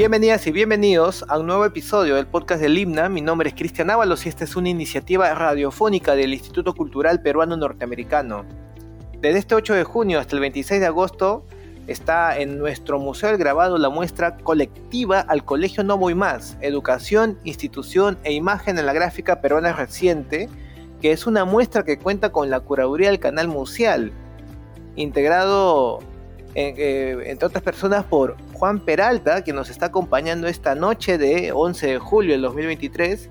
Bienvenidas 0.00 0.46
y 0.46 0.50
bienvenidos 0.50 1.26
a 1.28 1.38
un 1.38 1.46
nuevo 1.46 1.66
episodio 1.66 2.16
del 2.16 2.26
podcast 2.26 2.62
del 2.62 2.78
Himna. 2.78 3.10
Mi 3.10 3.20
nombre 3.20 3.50
es 3.50 3.54
Cristian 3.54 3.90
Ábalos 3.90 4.24
y 4.24 4.30
esta 4.30 4.44
es 4.44 4.56
una 4.56 4.70
iniciativa 4.70 5.34
radiofónica 5.34 6.14
del 6.14 6.32
Instituto 6.32 6.74
Cultural 6.74 7.20
Peruano 7.20 7.54
Norteamericano. 7.58 8.46
Desde 9.20 9.38
este 9.38 9.54
8 9.54 9.74
de 9.74 9.84
junio 9.84 10.18
hasta 10.18 10.36
el 10.36 10.40
26 10.40 10.80
de 10.80 10.86
agosto 10.86 11.44
está 11.86 12.38
en 12.38 12.58
nuestro 12.58 12.98
museo 12.98 13.28
el 13.28 13.36
grabado 13.36 13.76
la 13.76 13.90
muestra 13.90 14.38
colectiva 14.38 15.20
al 15.20 15.44
Colegio 15.44 15.84
No 15.84 15.98
Voy 15.98 16.14
Más, 16.14 16.56
Educación, 16.62 17.38
Institución 17.44 18.16
e 18.24 18.32
Imagen 18.32 18.78
en 18.78 18.86
la 18.86 18.94
Gráfica 18.94 19.42
Peruana 19.42 19.74
Reciente, 19.74 20.48
que 21.02 21.12
es 21.12 21.26
una 21.26 21.44
muestra 21.44 21.84
que 21.84 21.98
cuenta 21.98 22.32
con 22.32 22.48
la 22.48 22.60
curaduría 22.60 23.08
del 23.10 23.20
canal 23.20 23.48
museal, 23.48 24.12
integrado 24.96 25.98
eh, 26.54 27.22
entre 27.26 27.46
otras 27.46 27.62
personas 27.62 28.04
por 28.04 28.36
Juan 28.54 28.80
Peralta, 28.80 29.44
que 29.44 29.52
nos 29.52 29.70
está 29.70 29.86
acompañando 29.86 30.48
esta 30.48 30.74
noche 30.74 31.16
de 31.16 31.52
11 31.52 31.86
de 31.86 31.98
julio 31.98 32.32
del 32.32 32.42
2023 32.42 33.30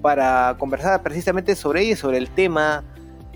para 0.00 0.56
conversar 0.58 1.02
precisamente 1.02 1.56
sobre 1.56 1.82
ella 1.82 1.92
y 1.92 1.96
sobre 1.96 2.18
el 2.18 2.30
tema 2.30 2.84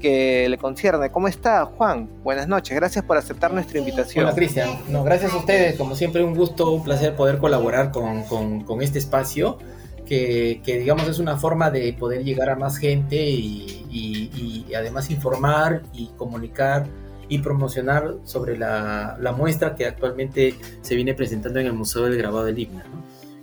que 0.00 0.48
le 0.48 0.58
concierne. 0.58 1.10
¿Cómo 1.10 1.28
está 1.28 1.64
Juan? 1.64 2.08
Buenas 2.22 2.46
noches, 2.46 2.76
gracias 2.76 3.04
por 3.04 3.16
aceptar 3.16 3.52
nuestra 3.52 3.78
invitación. 3.78 4.24
Hola 4.24 4.34
Cristian, 4.34 4.70
no, 4.88 5.02
gracias 5.02 5.32
a 5.32 5.36
ustedes, 5.36 5.76
como 5.76 5.96
siempre 5.96 6.22
un 6.22 6.34
gusto, 6.34 6.70
un 6.70 6.84
placer 6.84 7.16
poder 7.16 7.38
colaborar 7.38 7.90
con, 7.90 8.22
con, 8.22 8.82
este 8.82 8.98
espacio. 8.98 9.58
Que, 10.06 10.60
que, 10.62 10.78
digamos 10.80 11.08
es 11.08 11.18
una 11.18 11.38
forma 11.38 11.70
de 11.70 11.94
poder 11.94 12.24
llegar 12.24 12.50
a 12.50 12.56
más 12.56 12.76
gente 12.76 13.16
y, 13.16 13.86
y, 13.90 14.66
y 14.68 14.74
además 14.74 15.08
informar 15.08 15.82
y 15.94 16.08
comunicar 16.18 16.86
y 17.28 17.38
promocionar 17.38 18.16
sobre 18.24 18.56
la, 18.56 19.16
la, 19.20 19.32
muestra 19.32 19.74
que 19.74 19.86
actualmente 19.86 20.54
se 20.82 20.94
viene 20.94 21.14
presentando 21.14 21.60
en 21.60 21.66
el 21.66 21.72
Museo 21.72 22.04
del 22.04 22.16
Grabado 22.16 22.44
del 22.44 22.58
Himno. 22.58 22.82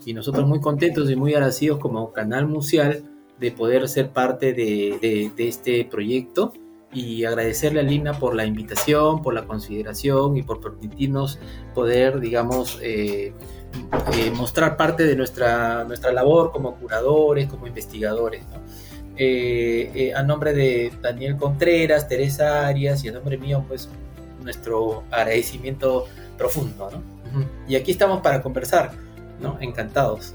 Y 0.06 0.14
nosotros 0.14 0.48
muy 0.48 0.60
contentos 0.60 1.10
y 1.12 1.16
muy 1.16 1.34
agradecidos 1.34 1.80
como 1.80 2.12
canal 2.12 2.48
museal 2.48 3.04
de 3.40 3.52
poder 3.52 3.90
ser 3.90 4.12
parte 4.12 4.54
de, 4.54 5.32
de, 5.36 5.48
este 5.48 5.84
proyecto 5.86 6.54
y 6.94 7.26
agradecerle 7.26 7.80
a 7.80 7.84
Lina 7.84 8.14
por 8.20 8.36
la 8.36 8.46
invitación, 8.46 9.22
por 9.22 9.34
la 9.34 9.46
consideración 9.46 10.38
y 10.38 10.44
por 10.44 10.62
permitirnos 10.62 11.40
poder, 11.74 12.20
digamos, 12.20 12.80
eh, 12.82 13.34
eh, 14.14 14.32
mostrar 14.36 14.78
parte 14.78 15.06
de 15.06 15.16
nuestra, 15.16 15.84
nuestra 15.86 16.12
labor 16.12 16.52
como 16.52 16.76
curadores, 16.76 17.48
como 17.48 17.66
investigadores. 17.66 18.44
Eh, 19.18 19.92
eh, 19.94 20.14
a 20.14 20.24
nombre 20.24 20.54
de 20.54 20.92
Daniel 21.02 21.36
Contreras, 21.38 22.08
Teresa 22.08 22.68
Arias 22.68 23.04
y 23.04 23.10
a 23.10 23.12
nombre 23.12 23.38
mío, 23.38 23.64
pues 23.68 23.90
nuestro 24.42 25.04
agradecimiento 25.12 26.06
profundo, 26.38 26.90
¿no? 26.92 27.22
Y 27.68 27.76
aquí 27.76 27.92
estamos 27.92 28.22
para 28.22 28.42
conversar, 28.42 28.92
¿no? 29.40 29.58
Encantados. 29.62 30.34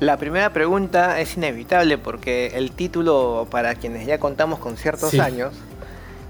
La 0.00 0.16
primera 0.16 0.52
pregunta 0.52 1.20
es 1.20 1.36
inevitable 1.36 1.98
porque 1.98 2.52
el 2.54 2.70
título, 2.72 3.46
para 3.50 3.74
quienes 3.74 4.06
ya 4.06 4.18
contamos 4.18 4.58
con 4.58 4.76
ciertos 4.76 5.14
años, 5.14 5.52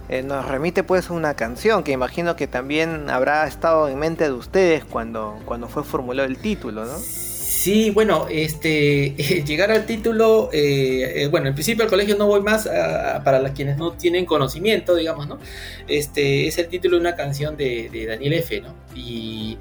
eh, 0.09 0.23
nos 0.25 0.45
remite 0.49 0.83
pues 0.83 1.09
a 1.09 1.13
una 1.13 1.35
canción 1.35 1.85
que 1.85 1.93
imagino 1.93 2.35
que 2.35 2.49
también 2.49 3.09
habrá 3.11 3.47
estado 3.47 3.89
en 3.89 3.97
mente 3.99 4.25
de 4.25 4.33
ustedes 4.33 4.85
cuando, 4.85 5.39
cuando 5.45 5.69
fue 5.69 5.85
formulado 5.85 6.29
el 6.29 6.39
título, 6.39 6.85
¿no? 6.85 6.97
Sí, 7.61 7.91
bueno, 7.91 8.27
este, 8.31 9.11
llegar 9.47 9.71
al 9.71 9.85
título, 9.85 10.49
eh, 10.51 11.25
eh, 11.25 11.29
bueno, 11.29 11.49
en 11.49 11.53
principio 11.53 11.85
al 11.85 11.91
colegio 11.91 12.17
no 12.17 12.27
voy 12.27 12.41
más 12.41 12.65
para 13.23 13.39
las 13.39 13.53
quienes 13.53 13.77
no 13.77 13.93
tienen 13.93 14.25
conocimiento, 14.25 14.95
digamos, 14.95 15.29
¿no? 15.29 15.39
Este, 15.87 16.47
es 16.47 16.57
el 16.57 16.69
título 16.69 16.97
de 16.97 17.03
una 17.03 17.17
canción 17.17 17.59
de, 17.59 18.07
Daniel 18.09 18.33
F, 18.33 18.63
¿no? 18.63 18.75
Y, 18.95 19.59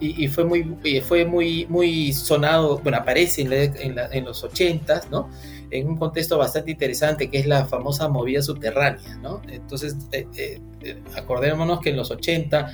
y, 0.00 0.28
fue, 0.30 0.44
muy, 0.44 0.66
fue 1.06 1.24
muy, 1.24 1.64
muy 1.66 2.12
sonado, 2.12 2.80
bueno, 2.80 2.98
aparece 2.98 3.42
en, 3.42 3.96
en 4.10 4.24
los 4.24 4.42
ochentas, 4.42 5.08
¿no? 5.08 5.30
En 5.72 5.88
un 5.88 5.96
contexto 5.96 6.36
bastante 6.36 6.70
interesante 6.70 7.30
que 7.30 7.38
es 7.38 7.46
la 7.46 7.64
famosa 7.64 8.06
movida 8.08 8.42
subterránea, 8.42 9.16
¿no? 9.22 9.40
Entonces, 9.48 9.96
eh, 10.12 10.26
eh, 10.36 10.60
eh, 10.82 11.02
acordémonos 11.16 11.80
que 11.80 11.90
en 11.90 11.96
los 11.96 12.10
80 12.10 12.70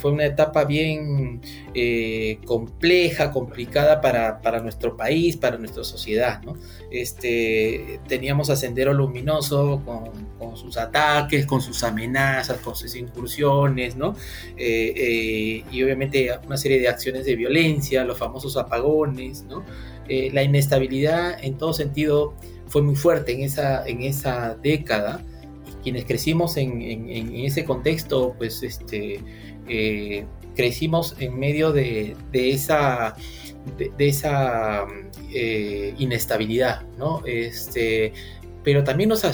fue 0.00 0.12
una 0.12 0.26
etapa 0.26 0.64
bien 0.64 1.40
compleja, 2.44 3.30
complicada 3.30 4.00
para, 4.00 4.40
para, 4.40 4.60
nuestro 4.60 4.96
país, 4.96 5.36
para 5.36 5.58
nuestra 5.58 5.84
sociedad, 5.84 6.42
¿no? 6.42 6.54
Este, 6.90 8.00
teníamos 8.08 8.50
a 8.50 8.56
Sendero 8.56 8.92
Luminoso 8.92 9.82
con, 9.84 10.10
con 10.38 10.56
sus 10.56 10.76
ataques, 10.76 11.46
con 11.46 11.60
sus 11.60 11.82
amenazas, 11.82 12.58
con 12.58 12.76
sus 12.76 12.94
incursiones, 12.94 13.96
¿no? 13.96 14.14
y 14.56 15.82
obviamente 15.82 16.30
una 16.46 16.56
serie 16.56 16.78
de 16.78 16.88
acciones 16.88 17.24
de 17.26 17.34
violencia, 17.36 18.04
los 18.04 18.18
famosos 18.18 18.56
apagones, 18.56 19.42
¿no? 19.44 19.64
Eh, 20.08 20.30
la 20.32 20.42
inestabilidad 20.42 21.42
en 21.42 21.56
todo 21.56 21.72
sentido 21.72 22.34
fue 22.66 22.82
muy 22.82 22.96
fuerte 22.96 23.32
en 23.32 23.42
esa, 23.42 23.86
en 23.86 24.02
esa 24.02 24.56
década 24.56 25.22
quienes 25.82 26.06
crecimos 26.06 26.56
en, 26.56 26.70
ese 27.44 27.64
contexto, 27.64 28.34
pues 28.38 28.62
este, 28.62 29.20
eh, 29.68 30.24
crecimos 30.56 31.14
en 31.18 31.38
medio 31.38 31.72
de, 31.72 32.16
esa, 32.32 33.14
de, 33.76 33.92
esa 33.98 34.86
eh, 35.30 35.94
inestabilidad, 35.98 36.86
¿no? 36.96 37.20
Este, 37.26 38.14
pero 38.62 38.82
también 38.82 39.10
nos, 39.10 39.24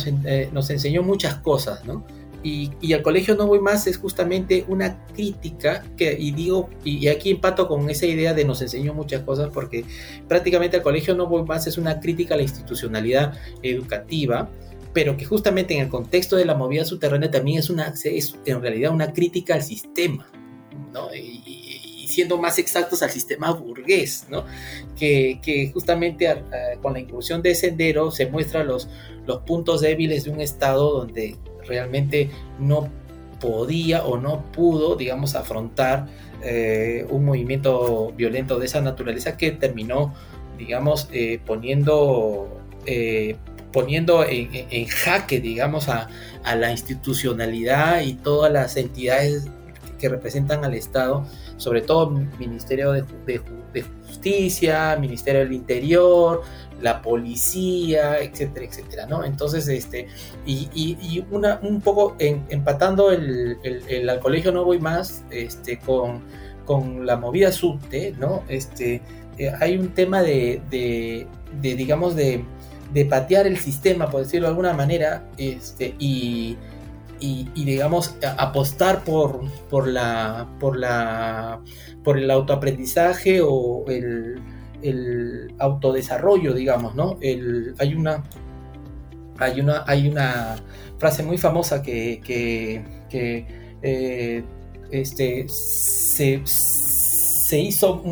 nos 0.53 0.71
enseñó 0.71 1.05
muchas 1.05 1.37
cosas, 1.37 1.85
¿no? 1.85 2.05
Y, 2.43 2.71
y, 2.81 2.95
al 2.95 3.03
colegio 3.03 3.35
no 3.35 3.47
voy 3.47 3.61
más 3.61 3.87
es 3.87 3.99
justamente 3.99 4.65
una 4.67 5.05
crítica 5.09 5.85
que, 5.97 6.17
y 6.19 6.31
digo, 6.31 6.71
y, 6.85 7.09
aquí 7.09 7.31
empato 7.31 7.69
con 7.69 7.91
esa 7.91 8.07
idea 8.07 8.33
de 8.33 8.47
nos 8.47 8.63
enseñó 8.63 8.95
muchas 8.95 9.23
cosas 9.25 9.51
porque 9.53 9.85
prácticamente 10.27 10.79
al 10.79 10.83
colegio 10.83 11.15
no 11.15 11.27
voy 11.27 11.45
más 11.45 11.67
es 11.67 11.77
una 11.77 12.01
crítica 12.01 12.35
a 12.35 12.37
la 12.39 12.43
institucionalidad 12.43 13.35
educativa, 13.63 14.51
pero 14.95 15.19
que 15.19 15.27
justamente 15.27 15.75
en 15.75 15.83
el 15.83 15.89
contexto 15.89 16.37
de 16.37 16.47
la 16.47 16.55
movida 16.55 16.87
subterránea 16.87 17.31
también 17.31 17.59
es, 17.59 17.69
una, 17.69 17.93
es 18.05 18.35
en 18.47 18.63
realidad 18.63 18.93
una 18.93 19.13
crítica 19.13 19.55
al 19.55 19.63
sistema, 19.63 20.27
¿no? 20.95 21.15
Y, 21.15 21.69
siendo 22.11 22.39
más 22.39 22.59
exactos 22.59 23.05
al 23.05 23.11
sistema 23.11 23.53
burgués, 23.53 24.27
¿no? 24.29 24.45
que, 24.97 25.39
que 25.43 25.71
justamente 25.73 26.43
con 26.83 26.95
la 26.95 26.99
inclusión 26.99 27.41
de 27.41 27.55
Sendero 27.55 28.11
se 28.11 28.27
muestran 28.27 28.67
los, 28.67 28.89
los 29.27 29.43
puntos 29.43 29.81
débiles 29.81 30.25
de 30.25 30.31
un 30.31 30.41
Estado 30.41 30.91
donde 30.93 31.37
realmente 31.71 32.31
no 32.59 32.89
podía 33.41 34.05
o 34.05 34.19
no 34.19 34.43
pudo, 34.53 34.97
digamos, 34.97 35.35
afrontar 35.35 36.07
eh, 36.43 37.07
un 37.09 37.25
movimiento 37.25 38.13
violento 38.17 38.59
de 38.59 38.67
esa 38.67 38.81
naturaleza 38.81 39.37
que 39.37 39.53
terminó, 39.53 40.15
digamos, 40.59 41.09
eh, 41.13 41.41
poniendo, 41.47 42.61
eh, 42.87 43.37
poniendo 43.73 44.25
en, 44.29 44.87
jaque, 44.87 45.41
digamos, 45.41 45.89
a, 45.89 46.09
la 46.45 46.71
institucionalidad 46.71 48.03
y 48.03 48.15
todas 48.15 48.53
las 48.53 48.77
entidades 48.77 49.49
que 49.99 50.09
representan 50.09 50.65
al 50.65 50.75
Estado, 50.75 51.27
sobre 51.57 51.83
todo 51.83 52.11
Ministerio 52.39 52.93
de, 52.93 53.05
de 53.27 53.41
Justicia, 54.07 54.97
Ministerio 55.01 55.41
del 55.41 55.53
Interior, 55.53 56.43
la 56.81 57.03
policía, 57.03 58.19
etcétera, 58.21 58.67
etcétera, 58.67 59.07
¿no? 59.07 59.25
Entonces, 59.25 59.69
este, 59.69 60.09
y, 60.47 60.69
y, 60.75 61.25
una, 61.31 61.61
un 61.63 61.81
poco 61.81 62.17
empatando 62.19 63.11
el, 63.13 63.59
el, 63.63 64.09
al 64.09 64.21
colegio 64.21 64.53
no 64.53 64.65
voy 64.65 64.79
más, 64.79 65.25
este, 65.31 65.79
con, 65.79 66.21
con 66.65 67.07
la 67.07 67.17
movida 67.17 67.53
subte, 67.53 68.15
¿no? 68.19 68.43
Este, 68.49 69.03
eh, 69.39 69.53
hay 69.61 69.77
un 69.77 69.89
tema 69.89 70.23
de, 70.23 70.61
de, 70.71 71.27
de 71.61 71.75
digamos, 71.75 72.15
de, 72.17 72.45
de, 72.93 73.05
patear 73.05 73.47
el 73.47 73.59
sistema, 73.59 74.11
por 74.11 74.23
decirlo 74.23 74.47
de 74.47 74.51
alguna 74.51 74.73
manera, 74.73 75.25
este, 75.37 75.95
y, 75.99 76.57
y, 77.21 77.49
digamos 77.55 78.17
apostar 78.39 79.05
por, 79.05 79.41
por 79.69 79.87
la 79.87 80.49
por 80.59 80.77
la 80.77 81.61
por 82.03 82.19
el 82.19 82.31
autoaprendizaje 82.31 83.41
o 83.43 83.85
el 83.89 84.41
el 84.83 85.55
autodesarrollo, 85.59 86.55
digamos, 86.55 86.95
¿no? 86.95 87.19
El, 87.21 87.75
hay, 87.79 87.95
una, 87.95 88.25
hay, 89.39 89.61
una, 89.61 89.85
hay 89.87 90.09
una 90.09 90.57
frase 90.99 91.23
muy 91.23 91.39
famosa 91.39 91.83
que, 91.83 92.21
que, 92.25 93.47
eh, 93.83 94.45
este, 94.91 95.47
se, 95.49 96.43
se 96.45 97.59
hizo 97.59 98.03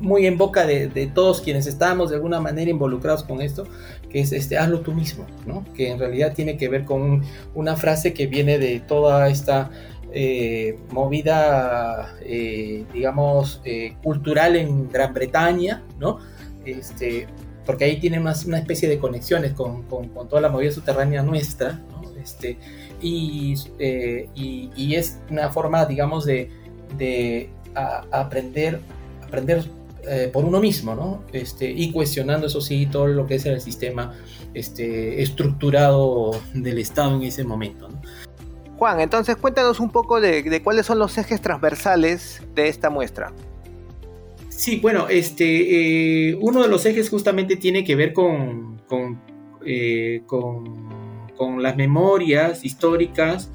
muy 0.00 0.26
en 0.26 0.36
boca 0.36 0.66
de, 0.66 1.10
todos 1.14 1.40
quienes 1.40 1.66
estábamos 1.66 2.10
de 2.10 2.16
alguna 2.16 2.40
manera 2.40 2.70
involucrados 2.70 3.24
con 3.24 3.40
esto, 3.40 3.66
que 4.10 4.20
es 4.20 4.32
este, 4.32 4.58
hazlo 4.58 4.80
tú 4.80 4.92
mismo, 4.92 5.26
¿no? 5.46 5.64
que 5.74 5.90
en 5.90 5.98
realidad 5.98 6.34
tiene 6.34 6.56
que 6.56 6.68
ver 6.68 6.84
con 6.84 7.22
una 7.54 7.76
frase 7.76 8.12
que 8.12 8.26
viene 8.26 8.58
de 8.58 8.80
toda 8.80 9.28
esta 9.28 9.70
eh, 10.16 10.78
movida, 10.92 12.14
eh, 12.22 12.84
digamos, 12.92 13.60
eh, 13.64 13.96
cultural 14.00 14.54
en 14.54 14.88
Gran 14.88 15.12
Bretaña, 15.12 15.82
¿no? 15.98 16.20
Este, 16.64 17.26
porque 17.66 17.86
ahí 17.86 17.98
tiene 17.98 18.20
una, 18.20 18.32
una 18.46 18.58
especie 18.58 18.88
de 18.88 19.00
conexiones 19.00 19.54
con, 19.54 19.82
con, 19.82 20.08
toda 20.28 20.40
la 20.40 20.50
movida 20.50 20.70
subterránea 20.70 21.24
nuestra, 21.24 21.80
¿no? 21.90 22.16
Este, 22.16 22.58
y, 23.02 23.56
y, 24.36 24.94
es 24.94 25.18
una 25.30 25.50
forma, 25.50 25.84
digamos, 25.84 26.24
de, 26.26 26.48
de, 26.96 27.50
aprender, 27.74 28.78
aprender 29.24 29.64
eh, 30.06 30.30
por 30.32 30.44
uno 30.44 30.60
mismo, 30.60 30.94
¿no? 30.94 31.24
Este, 31.32 31.70
y 31.70 31.90
cuestionando, 31.90 32.46
eso 32.46 32.60
sí, 32.60 32.86
todo 32.86 33.06
lo 33.06 33.26
que 33.26 33.36
es 33.36 33.46
el 33.46 33.60
sistema 33.60 34.14
este, 34.52 35.22
estructurado 35.22 36.32
del 36.52 36.78
Estado 36.78 37.16
en 37.16 37.22
ese 37.22 37.44
momento, 37.44 37.88
¿no? 37.88 38.00
Juan, 38.76 39.00
entonces 39.00 39.36
cuéntanos 39.36 39.80
un 39.80 39.90
poco 39.90 40.20
de, 40.20 40.60
cuáles 40.62 40.86
son 40.86 40.98
los 40.98 41.16
ejes 41.16 41.40
transversales 41.40 42.42
de 42.54 42.68
esta 42.68 42.90
muestra. 42.90 43.32
Sí, 44.48 44.78
bueno, 44.80 45.08
este, 45.08 46.30
eh, 46.30 46.34
uno 46.40 46.62
de 46.62 46.68
los 46.68 46.84
ejes 46.84 47.08
justamente 47.08 47.56
tiene 47.56 47.84
que 47.84 47.96
ver 47.96 48.12
con, 48.12 48.82
con, 48.88 49.20
eh, 49.64 50.22
con, 50.26 50.92
las 51.60 51.76
memorias 51.76 52.64
históricas 52.64 53.50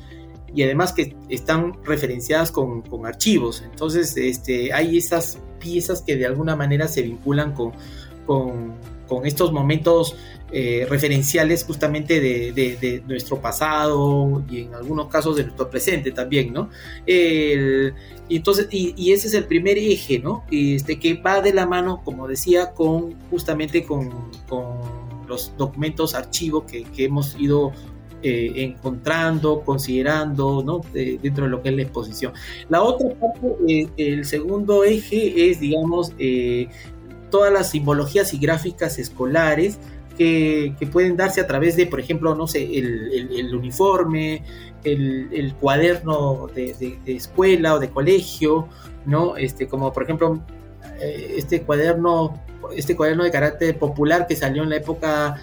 y 0.53 0.63
además 0.63 0.93
que 0.93 1.15
están 1.27 1.73
referenciadas 1.83 2.51
con, 2.51 2.83
archivos. 3.05 3.63
Entonces, 3.63 4.15
este, 4.15 4.71
hay 4.73 4.97
esas 4.97 5.39
piezas 5.59 6.01
que 6.01 6.15
de 6.15 6.25
alguna 6.25 6.55
manera 6.55 6.87
se 6.87 7.01
vinculan 7.01 7.53
con, 7.53 7.73
con 9.07 9.25
estos 9.25 9.51
momentos 9.51 10.15
eh, 10.51 10.87
referenciales 10.89 11.63
justamente 11.63 12.19
de, 12.19 13.03
nuestro 13.07 13.39
pasado 13.39 14.43
y 14.49 14.61
en 14.61 14.73
algunos 14.73 15.07
casos 15.07 15.35
de 15.35 15.43
nuestro 15.43 15.69
presente 15.69 16.11
también, 16.11 16.51
¿no? 16.53 16.69
entonces, 17.05 18.67
y, 18.71 19.11
ese 19.11 19.27
es 19.27 19.33
el 19.33 19.45
primer 19.45 19.77
eje, 19.77 20.19
¿no? 20.19 20.43
Este, 20.51 20.99
que 20.99 21.15
va 21.15 21.41
de 21.41 21.53
la 21.53 21.65
mano, 21.65 22.01
como 22.03 22.27
decía, 22.27 22.71
con 22.71 23.15
justamente 23.29 23.83
con, 23.83 24.11
los 25.27 25.53
documentos, 25.57 26.15
archivos 26.15 26.63
que, 26.63 26.85
hemos 26.97 27.35
ido 27.39 27.71
eh, 28.23 28.53
encontrando, 28.57 29.61
considerando, 29.61 30.63
¿no? 30.63 30.81
dentro 30.93 31.45
de 31.45 31.49
lo 31.49 31.61
que 31.61 31.69
es 31.69 31.75
la 31.75 31.81
exposición. 31.83 32.33
La 32.69 32.81
otra 32.81 33.09
parte, 33.19 33.55
eh, 33.67 33.87
el 33.97 34.25
segundo 34.25 34.83
eje 34.83 35.49
es, 35.49 35.59
digamos, 35.59 36.13
todas 37.29 37.53
las 37.53 37.71
simbologías 37.71 38.33
y 38.33 38.39
gráficas 38.39 38.99
escolares 38.99 39.79
que, 40.19 40.89
pueden 40.91 41.15
darse 41.15 41.39
a 41.39 41.47
través 41.47 41.77
de, 41.77 41.85
por 41.85 41.99
ejemplo, 42.01 42.35
no 42.35 42.45
sé, 42.45 42.77
el, 42.77 43.55
uniforme, 43.55 44.43
el, 44.83 45.53
cuaderno 45.59 46.47
de, 46.53 46.99
escuela 47.05 47.75
o 47.75 47.79
de 47.79 47.89
colegio, 47.89 48.67
¿no? 49.05 49.37
Este, 49.37 49.67
como 49.67 49.93
por 49.93 50.03
ejemplo, 50.03 50.43
eh, 50.99 51.35
este 51.37 51.61
cuaderno, 51.61 52.37
este 52.75 52.97
cuaderno 52.97 53.23
de 53.23 53.31
carácter 53.31 53.77
popular 53.79 54.27
que 54.27 54.35
salió 54.35 54.63
en 54.63 54.71
la 54.71 54.75
época 54.75 55.39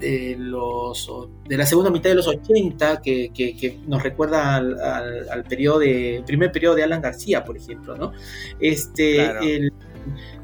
de, 0.00 0.36
los, 0.38 1.10
de 1.48 1.56
la 1.56 1.66
segunda 1.66 1.90
mitad 1.90 2.10
de 2.10 2.16
los 2.16 2.26
80, 2.26 3.00
que, 3.00 3.78
nos 3.86 4.02
recuerda 4.02 4.56
al, 4.56 5.44
periodo 5.48 5.80
de, 5.80 6.22
primer 6.26 6.52
periodo 6.52 6.74
de 6.74 6.84
Alan 6.84 7.00
García, 7.00 7.44
por 7.44 7.56
ejemplo, 7.56 7.96
¿no? 7.96 8.12
Este, 8.60 9.20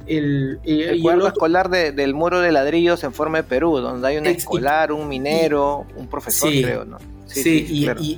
el, 0.06 0.58
el, 0.64 1.00
cuadro 1.02 1.26
escolar 1.26 1.70
del 1.70 2.14
muro 2.14 2.40
de 2.40 2.52
ladrillos 2.52 3.04
en 3.04 3.12
forma 3.12 3.38
de 3.38 3.44
Perú, 3.44 3.78
donde 3.78 4.08
hay 4.08 4.16
un 4.16 4.26
escolar, 4.26 4.92
un 4.92 5.08
minero, 5.08 5.86
un 5.96 6.08
profesor, 6.08 6.50
creo, 6.50 6.84
¿no? 6.84 6.98
Sí, 7.26 7.66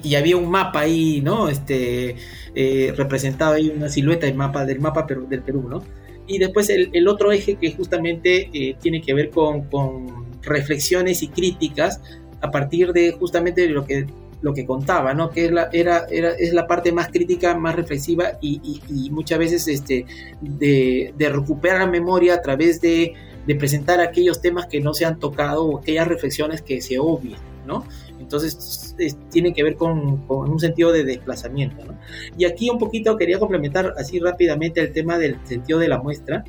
y, 0.02 0.14
había 0.16 0.36
un 0.36 0.50
mapa 0.50 0.80
ahí, 0.80 1.20
¿no? 1.20 1.48
Este 1.48 2.16
eh, 2.54 2.92
representaba 2.96 3.54
ahí 3.56 3.72
una 3.74 3.88
silueta 3.88 4.26
del 4.26 4.34
mapa 4.34 4.64
del 4.64 4.80
mapa 4.80 5.06
del 5.28 5.42
Perú, 5.42 5.68
¿no? 5.68 5.84
Y 6.26 6.38
después 6.38 6.70
el, 6.70 7.06
otro 7.06 7.32
eje 7.32 7.56
que 7.56 7.72
justamente 7.72 8.48
eh, 8.52 8.76
tiene 8.80 9.02
que 9.02 9.12
ver 9.12 9.30
con, 9.30 9.64
con 9.64 10.24
reflexiones 10.46 11.22
y 11.22 11.28
críticas 11.28 12.00
a 12.40 12.50
partir 12.50 12.92
de 12.92 13.12
justamente 13.12 13.68
lo 13.68 13.84
que 13.84 14.06
lo 14.44 14.52
que 14.52 14.66
contaba, 14.66 15.14
¿no? 15.14 15.30
Que 15.30 15.46
es 15.46 15.52
la, 15.52 15.70
era, 15.72 16.04
era, 16.10 16.32
es 16.32 16.52
la 16.52 16.66
parte 16.66 16.92
más 16.92 17.08
crítica, 17.08 17.56
más 17.56 17.74
reflexiva 17.76 18.32
y, 18.42 19.08
muchas 19.10 19.38
veces 19.38 19.66
este, 19.68 20.04
de, 20.42 21.14
recuperar 21.18 21.80
la 21.80 21.86
memoria 21.86 22.34
a 22.34 22.42
través 22.42 22.78
de, 22.82 23.14
presentar 23.58 24.00
aquellos 24.00 24.42
temas 24.42 24.66
que 24.66 24.80
no 24.80 24.92
se 24.92 25.06
han 25.06 25.18
tocado 25.18 25.64
o 25.64 25.78
aquellas 25.78 26.06
reflexiones 26.08 26.60
que 26.60 26.82
se 26.82 26.98
obvian, 26.98 27.40
¿no? 27.66 27.86
Entonces 28.20 28.94
tiene 29.30 29.54
que 29.54 29.62
ver 29.62 29.76
con, 29.76 30.24
un 30.28 30.60
sentido 30.60 30.92
de 30.92 31.04
desplazamiento, 31.04 31.82
¿no? 31.82 31.98
Y 32.36 32.44
aquí 32.44 32.68
un 32.68 32.78
poquito 32.78 33.16
quería 33.16 33.38
complementar 33.38 33.94
así 33.96 34.20
rápidamente 34.20 34.78
el 34.82 34.92
tema 34.92 35.16
del 35.16 35.38
sentido 35.44 35.78
de 35.78 35.88
la 35.88 36.02
muestra, 36.02 36.44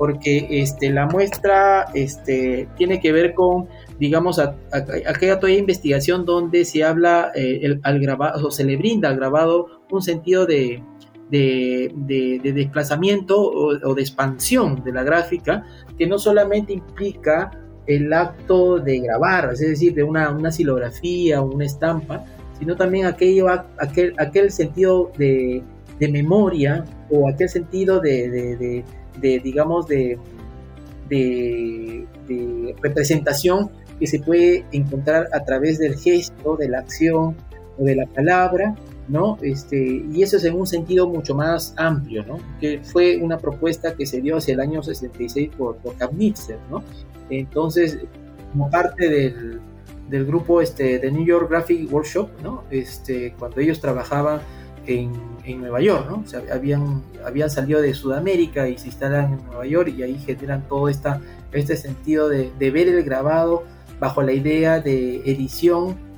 porque 0.00 0.46
este, 0.48 0.88
la 0.88 1.04
muestra 1.04 1.84
este, 1.92 2.66
tiene 2.78 3.00
que 3.00 3.12
ver 3.12 3.34
con 3.34 3.68
digamos, 3.98 4.40
aquella 4.40 5.38
toda 5.38 5.52
investigación 5.52 6.24
donde 6.24 6.64
se 6.64 6.82
habla 6.82 7.32
eh, 7.34 7.78
al 7.82 8.00
grabado, 8.00 8.46
o 8.46 8.50
se 8.50 8.64
le 8.64 8.78
brinda 8.78 9.10
al 9.10 9.16
grabado 9.16 9.82
un 9.90 10.00
sentido 10.00 10.46
de, 10.46 10.82
de, 11.28 12.40
desplazamiento 12.42 13.38
o, 13.38 13.94
de 13.94 14.00
expansión 14.00 14.82
de 14.82 14.92
la 14.92 15.02
gráfica, 15.02 15.66
que 15.98 16.06
no 16.06 16.18
solamente 16.18 16.72
implica 16.72 17.50
el 17.86 18.10
acto 18.14 18.78
de 18.78 19.00
grabar, 19.00 19.50
es 19.52 19.60
decir, 19.60 19.92
de 19.92 20.02
una, 20.02 20.30
una 20.30 20.50
silografía 20.50 21.42
o 21.42 21.52
una 21.52 21.66
estampa, 21.66 22.24
sino 22.58 22.74
también 22.74 23.04
aquello, 23.04 23.48
aquel, 23.76 24.14
aquel 24.16 24.50
sentido 24.50 25.12
de, 25.18 25.62
memoria 26.00 26.86
o 27.10 27.28
aquel 27.28 27.50
sentido 27.50 28.00
de, 28.00 28.82
digamos, 29.20 29.86
de, 29.86 30.18
de, 31.08 32.06
representación 32.82 33.70
que 33.98 34.06
se 34.06 34.20
puede 34.20 34.64
encontrar 34.72 35.28
a 35.32 35.44
través 35.44 35.78
del 35.78 35.98
gesto, 35.98 36.56
de 36.56 36.68
la 36.68 36.78
acción 36.78 37.36
o 37.78 37.84
de 37.84 37.96
la 37.96 38.06
palabra, 38.06 38.74
¿no? 39.08 39.36
Este, 39.42 40.04
y 40.10 40.22
eso 40.22 40.36
es 40.36 40.44
en 40.44 40.54
un 40.54 40.66
sentido 40.66 41.08
mucho 41.08 41.34
más 41.34 41.74
amplio, 41.76 42.24
¿no? 42.24 42.38
Que 42.60 42.80
fue 42.82 43.16
una 43.16 43.38
propuesta 43.38 43.94
que 43.94 44.06
se 44.06 44.20
dio 44.20 44.36
hacia 44.36 44.54
el 44.54 44.60
año 44.60 44.82
66 44.82 45.50
por, 45.56 45.76
por 45.76 45.96
Kapnitzer, 45.96 46.58
¿no? 46.70 46.82
Entonces, 47.28 47.98
como 48.52 48.70
parte 48.70 49.08
del, 49.08 49.60
del 50.08 50.26
grupo 50.26 50.60
este, 50.60 50.98
de 50.98 51.10
New 51.10 51.24
York 51.24 51.50
Graphic 51.50 51.92
Workshop, 51.92 52.28
¿no? 52.42 52.64
Este, 52.70 53.34
cuando 53.38 53.60
ellos 53.60 53.80
trabajaban 53.80 54.40
en, 54.86 55.12
en 55.44 55.60
Nueva 55.60 55.80
York, 55.80 56.06
¿no? 56.08 56.22
O 56.24 56.26
sea, 56.26 56.42
habían, 56.52 57.02
habían 57.24 57.50
salido 57.50 57.80
de 57.80 57.94
Sudamérica 57.94 58.68
y 58.68 58.78
se 58.78 58.86
instalan 58.88 59.34
en 59.34 59.46
Nueva 59.46 59.66
York 59.66 59.92
y 59.96 60.02
ahí 60.02 60.18
generan 60.18 60.66
todo 60.68 60.88
esta, 60.88 61.20
este 61.52 61.76
sentido 61.76 62.28
de, 62.28 62.50
de 62.58 62.70
ver 62.70 62.88
el 62.88 63.02
grabado 63.02 63.64
bajo 63.98 64.22
la 64.22 64.32
idea 64.32 64.80
de 64.80 65.16
edición 65.30 66.10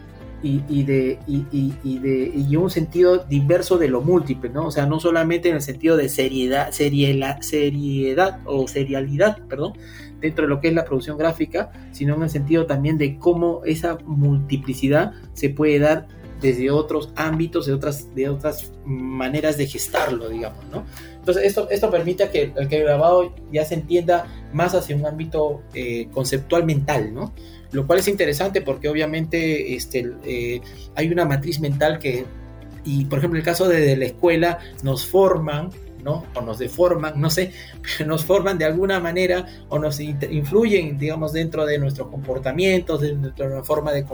y, 0.43 0.83
de, 0.83 1.19
y, 1.27 1.99
de, 1.99 2.33
y 2.35 2.57
un 2.57 2.71
sentido 2.71 3.19
diverso 3.19 3.79
de 3.79 3.89
lo 3.89 4.01
múltiple, 4.01 4.51
¿no? 4.51 4.67
O 4.67 4.71
sea, 4.71 4.87
no 4.87 4.99
solamente 4.99 5.49
en 5.49 5.57
el 5.57 5.63
sentido 5.63 5.97
de 5.97 6.09
seriedad, 6.09 6.73
seriedad, 6.73 7.41
seriedad 7.41 8.41
o 8.45 8.67
serialidad, 8.67 9.39
perdón, 9.47 9.75
dentro 10.21 10.45
de 10.45 10.49
lo 10.49 10.61
que 10.61 10.69
es 10.69 10.75
la 10.75 10.85
producción 10.85 11.17
gráfica, 11.17 11.71
sino 11.93 12.17
en 12.17 12.25
el 12.25 12.31
sentido 12.31 12.67
también 12.67 12.99
de 12.99 13.19
cómo 13.19 13.63
esa 13.65 13.99
multiplicidad 14.05 15.13
se 15.33 15.51
puede 15.51 15.79
dar 15.79 16.09
desde 16.43 16.71
otros 16.71 17.11
ámbitos, 17.17 17.67
de 17.67 17.73
otras, 17.73 18.15
de 18.15 18.29
otras 18.29 18.73
maneras 18.85 19.57
de 19.57 19.67
gestarlo, 19.67 20.29
digamos, 20.29 20.65
¿no? 20.71 20.85
Entonces, 21.19 21.45
esto, 21.45 21.71
esto 21.71 21.91
permite 21.91 22.29
que 22.31 22.53
el, 22.57 22.69
que 22.69 22.79
el 22.79 22.85
grabado 22.85 23.33
ya 23.53 23.65
se 23.65 23.75
entienda 23.75 24.27
más 24.53 24.75
hacia 24.75 24.97
un 24.97 25.07
ámbito 25.07 25.63
eh, 25.73 26.09
conceptual 26.13 26.65
mental, 26.67 27.15
¿no? 27.15 27.33
lo 27.73 27.87
cual 27.87 27.99
es 27.99 28.09
interesante 28.09 28.61
porque 28.61 28.89
obviamente 28.89 29.75
este, 29.75 30.13
eh, 30.25 30.61
hay 30.95 31.09
una 31.11 31.25
matriz 31.25 31.59
mental 31.59 31.99
que, 31.99 32.25
y 32.85 33.07
por 33.07 33.19
ejemplo 33.19 33.39
en 33.39 33.41
el 33.41 33.45
caso 33.45 33.67
de, 33.67 33.97
la 33.97 34.05
escuela, 34.05 34.59
nos 34.83 35.07
forman, 35.07 35.71
¿no? 36.03 36.25
O 36.35 36.41
nos 36.41 36.59
deforman, 36.59 37.21
no 37.21 37.31
sé, 37.31 37.53
nos 38.07 38.25
forman 38.25 38.59
de 38.59 38.65
alguna 38.65 39.01
manera 39.01 39.47
o 39.69 39.79
nos 39.79 40.01
influyen, 40.01 40.99
digamos, 40.99 41.33
dentro 41.33 41.65
de 41.65 41.79
nuestros 41.79 42.09
comportamientos, 42.09 43.01
de 43.01 43.15
nuestra 43.15 43.63
forma 43.65 43.93
de, 43.93 44.05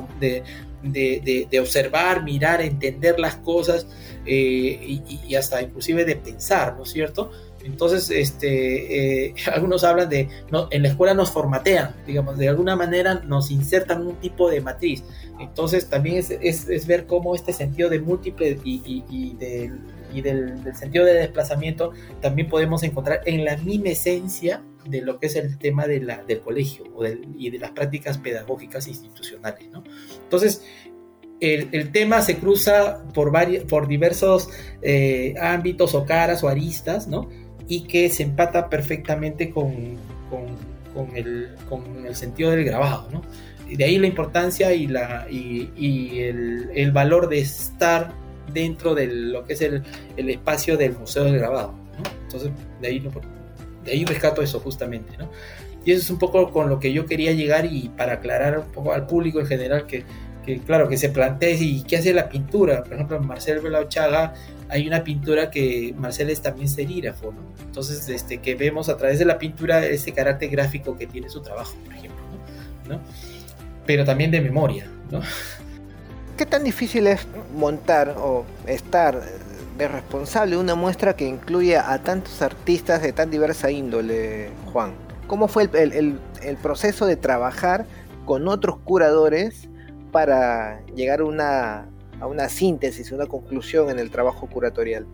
de, 0.82 1.60
observar, 1.60 2.22
mirar, 2.22 2.60
entender 2.60 3.18
las 3.18 3.36
cosas 3.36 3.86
eh, 4.26 5.00
y, 5.26 5.34
hasta 5.34 5.62
inclusive 5.62 6.04
de 6.04 6.16
pensar, 6.16 6.76
¿no 6.76 6.82
es 6.82 6.90
cierto? 6.90 7.30
Entonces, 7.64 8.10
este, 8.10 9.26
eh, 9.26 9.34
algunos 9.52 9.84
hablan 9.84 10.08
de, 10.08 10.28
no, 10.50 10.68
en 10.70 10.82
la 10.82 10.88
escuela 10.88 11.14
nos 11.14 11.30
formatean, 11.30 11.94
digamos, 12.06 12.38
de 12.38 12.48
alguna 12.48 12.76
manera 12.76 13.14
nos 13.14 13.50
insertan 13.50 14.06
un 14.06 14.16
tipo 14.16 14.50
de 14.50 14.60
matriz. 14.60 15.04
Entonces, 15.40 15.88
también 15.88 16.16
es, 16.16 16.30
es, 16.30 16.86
ver 16.86 17.06
cómo 17.06 17.34
este 17.34 17.52
sentido 17.52 17.88
de 17.88 18.00
múltiple 18.00 18.58
y, 18.64 19.04
y, 19.08 19.36
del, 20.22 20.74
sentido 20.74 21.04
de 21.04 21.14
desplazamiento 21.14 21.92
también 22.20 22.48
podemos 22.48 22.82
encontrar 22.82 23.20
en 23.26 23.44
la 23.44 23.56
misma 23.56 23.90
esencia 23.90 24.62
de 24.86 25.02
lo 25.02 25.18
que 25.18 25.26
es 25.26 25.36
el 25.36 25.58
tema 25.58 25.86
de 25.86 26.00
la, 26.00 26.24
del 26.24 26.40
colegio 26.40 26.84
y 27.36 27.50
de 27.50 27.58
las 27.58 27.72
prácticas 27.72 28.18
pedagógicas 28.18 28.88
institucionales. 28.88 29.68
¿no? 29.70 29.84
Entonces, 30.22 30.64
el, 31.40 31.68
el, 31.72 31.92
tema 31.92 32.20
se 32.22 32.38
cruza 32.38 33.04
por, 33.14 33.30
varios, 33.30 33.64
por 33.64 33.86
diversos 33.86 34.48
eh, 34.82 35.34
ámbitos 35.40 35.94
o 35.94 36.04
caras 36.04 36.42
o 36.42 36.48
aristas, 36.48 37.06
¿no? 37.06 37.28
y 37.68 37.82
que 37.82 38.08
se 38.08 38.22
empata 38.22 38.68
perfectamente 38.68 39.50
con, 39.50 39.96
con, 40.30 41.16
el, 41.16 41.54
sentido 42.14 42.50
del 42.50 42.64
grabado. 42.64 43.08
¿no? 43.12 43.22
De 43.70 43.84
ahí 43.84 43.98
la 43.98 44.06
importancia 44.06 44.72
y, 44.72 44.86
la, 44.86 45.26
y, 45.30 46.20
el, 46.20 46.90
valor 46.92 47.28
de 47.28 47.40
estar 47.40 48.14
dentro 48.52 48.94
de 48.94 49.06
lo 49.06 49.44
que 49.44 49.54
es 49.54 49.62
el, 49.62 49.82
el 50.16 50.30
espacio 50.30 50.76
del 50.76 50.96
Museo 50.96 51.24
del 51.24 51.38
Grabado. 51.38 51.74
Entonces, 52.24 52.50
de 52.80 52.88
ahí, 52.88 53.08
de 53.84 53.92
ahí 53.92 54.04
rescato 54.04 54.42
eso 54.42 54.60
justamente. 54.60 55.16
¿no? 55.16 55.30
Y 55.84 55.92
eso 55.92 56.02
es 56.02 56.10
un 56.10 56.18
poco 56.18 56.50
con 56.50 56.68
lo 56.68 56.78
que 56.78 56.92
yo 56.92 57.06
quería 57.06 57.32
llegar 57.32 57.66
y 57.66 57.88
para 57.96 58.14
aclarar 58.14 58.58
un 58.58 58.72
poco 58.72 58.92
al 58.92 59.06
público 59.06 59.40
en 59.40 59.46
general 59.46 59.86
que, 59.86 60.04
que 60.44 60.58
claro, 60.58 60.88
que 60.88 60.96
se 60.96 61.08
plantee 61.08 61.54
y 61.54 61.82
qué 61.82 61.96
hace 61.96 62.12
la 62.12 62.28
pintura. 62.28 62.84
Por 62.84 62.94
ejemplo, 62.94 63.20
Marcel 63.20 63.60
Belauchaga 63.60 64.34
hay 64.68 64.86
una 64.86 65.02
pintura 65.02 65.50
que 65.50 65.94
Marcel 65.96 66.30
es 66.30 66.42
también 66.42 66.68
serígrafo, 66.68 67.32
¿no? 67.32 67.40
Entonces, 67.64 68.08
este, 68.08 68.38
que 68.38 68.54
vemos 68.54 68.88
a 68.88 68.96
través 68.96 69.18
de 69.18 69.24
la 69.24 69.38
pintura 69.38 69.84
ese 69.86 70.12
carácter 70.12 70.50
gráfico 70.50 70.96
que 70.96 71.06
tiene 71.06 71.28
su 71.30 71.40
trabajo, 71.40 71.74
por 71.84 71.94
ejemplo, 71.94 72.20
¿no? 72.88 73.00
Pero 73.86 74.04
también 74.04 74.30
de 74.30 74.40
memoria, 74.40 74.90
¿no? 75.10 75.20
¿Qué 76.38 76.46
tan 76.46 76.62
difícil 76.62 77.08
es 77.08 77.26
montar 77.52 78.14
o 78.16 78.44
estar 78.68 79.20
de 79.76 79.88
responsable 79.88 80.56
una 80.56 80.76
muestra 80.76 81.16
que 81.16 81.26
incluye 81.26 81.76
a 81.76 82.00
tantos 82.00 82.42
artistas 82.42 83.02
de 83.02 83.12
tan 83.12 83.28
diversa 83.28 83.72
índole, 83.72 84.50
Juan? 84.72 84.92
¿Cómo 85.26 85.48
fue 85.48 85.68
el, 85.72 86.56
proceso 86.62 87.06
de 87.06 87.16
trabajar 87.16 87.86
con 88.24 88.46
otros 88.46 88.78
curadores 88.84 89.68
para 90.12 90.80
llegar 90.94 91.22
a 91.22 91.24
una, 91.24 91.88
a 92.20 92.26
una 92.28 92.48
síntesis, 92.48 93.10
una 93.10 93.26
conclusión 93.26 93.90
en 93.90 93.98
el 93.98 94.12
trabajo 94.12 94.46
curatorial? 94.46 95.06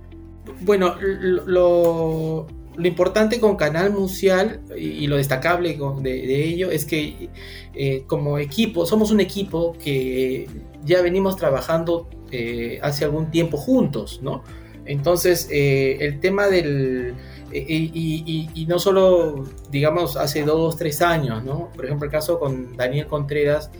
Bueno, 0.60 0.96
lo, 1.00 2.46
lo 2.76 2.88
importante 2.88 3.40
con 3.40 3.56
Canal 3.56 3.92
Museal 3.92 4.60
y, 4.76 5.06
lo 5.06 5.16
destacable 5.16 5.78
de, 6.00 6.44
ello 6.44 6.70
es 6.70 6.84
que 6.84 7.28
eh, 7.74 8.04
como 8.06 8.38
equipo, 8.38 8.86
somos 8.86 9.10
un 9.10 9.20
equipo 9.20 9.76
que 9.82 10.48
ya 10.84 11.02
venimos 11.02 11.36
trabajando 11.36 12.08
eh, 12.30 12.78
hace 12.82 13.04
algún 13.04 13.30
tiempo 13.30 13.56
juntos, 13.56 14.20
¿no? 14.22 14.42
Entonces, 14.86 15.48
eh, 15.50 15.98
el 16.00 16.20
tema 16.20 16.48
del... 16.48 17.14
Y, 17.52 18.66
no 18.68 18.80
solo, 18.80 19.44
digamos, 19.70 20.16
hace 20.16 20.42
dos, 20.42 20.76
tres 20.76 21.00
años, 21.00 21.44
¿no? 21.44 21.70
Por 21.76 21.84
ejemplo, 21.84 22.06
el 22.06 22.10
caso 22.10 22.40
con 22.40 22.76
Daniel 22.76 23.06
Contreras, 23.06 23.70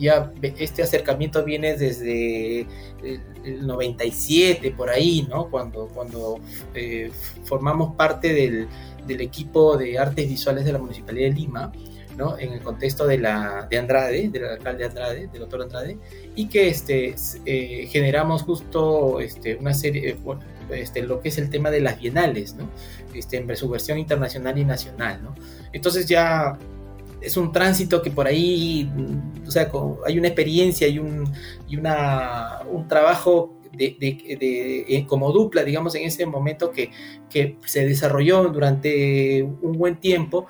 ya 0.00 0.32
este 0.58 0.82
acercamiento 0.82 1.44
viene 1.44 1.76
desde 1.76 2.66
el, 3.02 3.66
97, 3.66 4.72
por 4.72 4.90
ahí, 4.90 5.26
¿no? 5.28 5.48
Cuando, 5.48 5.86
cuando 5.88 6.40
eh, 6.74 7.10
formamos 7.44 7.94
parte 7.94 8.32
del, 8.32 8.68
equipo 9.08 9.76
de 9.76 9.98
artes 9.98 10.28
visuales 10.28 10.64
de 10.64 10.72
la 10.72 10.78
Municipalidad 10.78 11.28
de 11.28 11.34
Lima, 11.34 11.72
¿no? 12.16 12.36
En 12.38 12.52
el 12.52 12.60
contexto 12.60 13.06
de, 13.06 13.18
la, 13.18 13.68
de 13.70 13.78
Andrade, 13.78 14.28
del 14.28 14.46
alcalde 14.46 14.84
Andrade, 14.84 15.28
del 15.28 15.40
doctor 15.40 15.62
Andrade, 15.62 15.96
y 16.34 16.48
que 16.48 16.68
este, 16.68 17.14
eh, 17.44 17.86
generamos 17.88 18.42
justo 18.42 19.20
este, 19.20 19.54
una 19.54 19.74
serie, 19.74 20.10
eh, 20.10 20.16
este, 20.70 21.02
lo 21.02 21.20
que 21.20 21.28
es 21.28 21.38
el 21.38 21.50
tema 21.50 21.70
de 21.70 21.80
las 21.80 22.00
bienales, 22.00 22.54
¿no? 22.54 22.68
Este, 23.14 23.36
en 23.36 23.56
su 23.56 23.68
versión 23.68 23.98
internacional 23.98 24.58
y 24.58 24.64
nacional, 24.64 25.22
¿no? 25.22 25.34
Entonces 25.72 26.06
ya 26.06 26.58
es 27.26 27.36
un 27.36 27.52
tránsito 27.52 28.00
que 28.00 28.10
por 28.10 28.26
ahí, 28.26 28.90
o 29.46 29.50
sea, 29.50 29.70
hay 30.06 30.18
una 30.18 30.28
experiencia 30.28 30.86
y 30.86 30.98
un, 30.98 31.30
y 31.68 31.76
una, 31.76 32.60
un 32.70 32.86
trabajo 32.86 33.58
de, 33.72 33.96
de, 33.98 35.04
como 35.08 35.32
dupla, 35.32 35.64
digamos, 35.64 35.94
en 35.96 36.04
ese 36.04 36.24
momento 36.24 36.70
que, 36.70 36.90
que 37.28 37.58
se 37.66 37.84
desarrolló 37.84 38.44
durante 38.44 39.42
un 39.42 39.72
buen 39.72 39.96
tiempo 39.96 40.46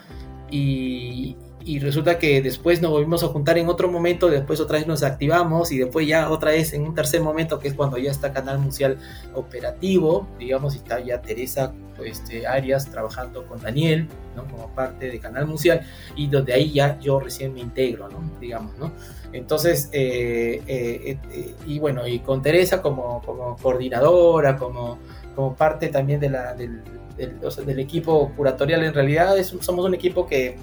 y, 0.51 1.37
y 1.67 1.81
resulta 1.81 2.17
que 2.17 2.41
después 2.41 2.81
nos 2.81 2.93
volvimos 2.93 3.25
a 3.25 3.27
juntar 3.27 3.59
en 3.59 3.69
otro 3.69 3.91
momento, 3.91 4.29
después 4.31 4.61
otra 4.61 4.79
vez 4.79 4.87
nos 4.87 5.03
activamos 5.03 5.73
y 5.73 5.79
después 5.79 6.07
ya 6.07 6.31
otra 6.31 6.53
vez 6.53 6.73
en 6.73 6.83
un 6.83 6.95
tercer 6.95 7.21
momento 7.21 7.59
que 7.59 7.67
es 7.67 7.75
cuando 7.75 7.99
ya 7.99 8.13
está 8.13 8.33
Canal 8.33 8.61
Mundial 8.61 8.99
operativo, 9.35 10.29
digamos, 10.39 10.75
y 10.77 10.79
está 10.79 11.01
ya 11.01 11.21
Teresa 11.21 11.75
este, 12.05 12.47
Arias 12.47 12.89
trabajando 12.89 13.49
con 13.49 13.61
Daniel, 13.61 14.07
¿no? 14.37 14.47
Como 14.47 14.69
parte 14.77 15.11
de 15.11 15.19
Canal 15.19 15.49
Mundial 15.49 15.81
y 16.15 16.29
donde 16.29 16.53
ahí 16.53 16.73
ya 16.73 17.01
yo 17.01 17.19
recién 17.19 17.53
me 17.53 17.61
integro, 17.61 18.09
¿no? 18.09 18.21
Digamos, 18.41 18.79
¿no? 18.79 18.93
Entonces, 19.33 19.89
eh, 19.93 20.63
eh, 20.69 21.19
eh, 21.33 21.55
y 21.67 21.81
bueno, 21.81 22.07
y 22.07 22.21
con 22.21 22.43
Teresa 22.43 22.81
como, 22.81 23.21
como 23.23 23.57
coordinadora, 23.57 24.57
como, 24.57 24.99
como 25.35 25.57
parte 25.57 25.89
también 25.89 26.21
de 26.21 26.31
la, 26.31 26.55
del, 26.55 26.81
del, 27.17 27.79
equipo 27.81 28.33
curatorial, 28.37 28.85
en 28.85 28.95
realidad 28.95 29.35
somos 29.43 29.85
un 29.85 29.95
equipo 29.95 30.29
que 30.29 30.57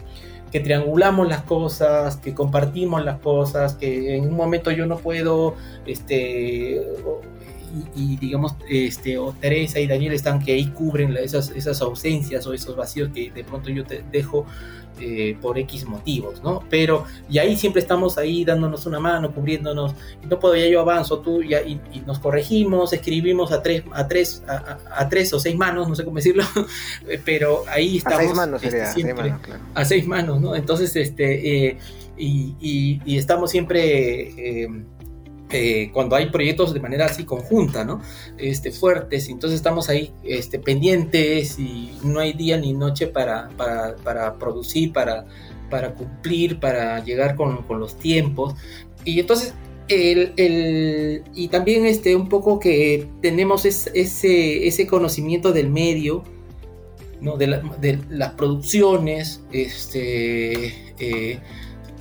que 0.54 0.60
triangulamos 0.60 1.28
las 1.28 1.42
cosas, 1.42 2.18
que 2.18 2.36
compartimos 2.36 3.04
las 3.04 3.18
cosas, 3.18 3.74
que 3.74 4.16
en 4.16 4.26
un 4.26 4.36
momento 4.36 4.70
yo 4.70 4.86
no 4.86 4.98
puedo, 4.98 5.56
este, 5.88 6.80
y, 7.96 8.18
digamos, 8.18 8.56
este, 8.70 9.18
o 9.18 9.34
Teresa 9.34 9.80
y 9.80 9.88
Daniel 9.88 10.14
están 10.14 10.40
que 10.40 10.54
ahí 10.54 10.68
cubren 10.68 11.16
esas, 11.18 11.50
esas 11.50 11.82
ausencias 11.82 12.46
o 12.46 12.54
esos 12.54 12.76
vacíos 12.76 13.10
que 13.14 13.32
de 13.32 13.44
pronto 13.44 13.70
yo 13.70 13.84
te 13.84 14.04
dejo 14.12 14.46
eh, 15.00 15.36
por 15.42 15.58
X 15.58 15.86
motivos, 15.88 16.44
¿no? 16.44 16.64
Pero, 16.70 17.06
y 17.28 17.40
ahí 17.40 17.58
siempre 17.58 17.82
estamos 17.82 18.20
ahí 18.20 18.46
dándonos 18.46 18.86
una 18.86 19.00
mano, 19.00 19.34
cubriéndonos, 19.34 19.96
no 20.30 20.40
puedo, 20.40 20.56
ya 20.56 20.68
yo 20.68 20.82
avanzo, 20.82 21.20
tú, 21.20 21.42
ya, 21.42 21.64
y, 21.64 21.82
nos 22.06 22.20
corregimos, 22.20 22.94
escribimos 22.94 23.52
a 23.52 23.64
tres, 23.64 23.84
a 23.92 24.08
tres, 24.08 24.44
a, 24.48 25.10
tres 25.10 25.34
o 25.34 25.40
seis 25.40 25.56
manos, 25.56 25.90
no 25.90 25.96
sé 25.96 26.06
cómo 26.06 26.18
decirlo, 26.18 26.44
pero 27.26 27.64
ahí 27.68 27.98
estamos. 27.98 28.20
A 28.20 28.22
seis 28.22 28.36
manos 28.36 28.64
este, 28.64 28.86
siempre, 28.94 29.34
A 29.74 29.84
seis 29.84 30.06
manos, 30.06 30.40
¿no? 30.40 30.56
Entonces, 30.56 30.96
este, 30.96 31.68
eh, 31.70 31.78
y, 32.16 33.02
y, 33.04 33.18
estamos 33.18 33.50
siempre... 33.50 34.62
Eh, 34.62 34.68
eh, 35.54 35.92
cuando 35.94 36.16
hay 36.16 36.32
proyectos 36.32 36.74
de 36.74 36.80
manera 36.80 37.06
así 37.06 37.26
conjunta, 37.26 37.86
¿no? 37.86 38.02
Este, 38.38 38.72
fuertes, 38.72 39.30
entonces 39.30 39.58
estamos 39.58 39.88
ahí 39.88 40.12
este, 40.24 40.58
pendientes 40.58 41.60
y 41.60 41.92
no 42.04 42.20
hay 42.20 42.34
día 42.34 42.58
ni 42.58 42.74
noche 42.74 43.08
para, 43.08 43.50
para, 44.04 44.40
producir, 44.40 44.92
para, 44.92 45.26
para 45.70 45.94
cumplir, 45.94 46.60
para 46.60 47.04
llegar 47.04 47.36
con, 47.36 47.64
los 47.70 48.00
tiempos. 48.00 48.56
Y 49.06 49.20
entonces 49.20 49.54
el, 49.90 51.24
y 51.36 51.48
también 51.50 51.86
este, 51.86 52.16
un 52.16 52.30
poco 52.30 52.60
que 52.60 53.08
tenemos 53.22 53.66
ese, 53.66 54.68
ese 54.68 54.88
conocimiento 54.88 55.52
del 55.52 55.70
medio, 55.70 56.24
¿no? 57.22 57.38
de, 57.38 58.00
las 58.10 58.32
producciones, 58.34 59.44
este, 59.52 60.74
eh, 61.00 61.40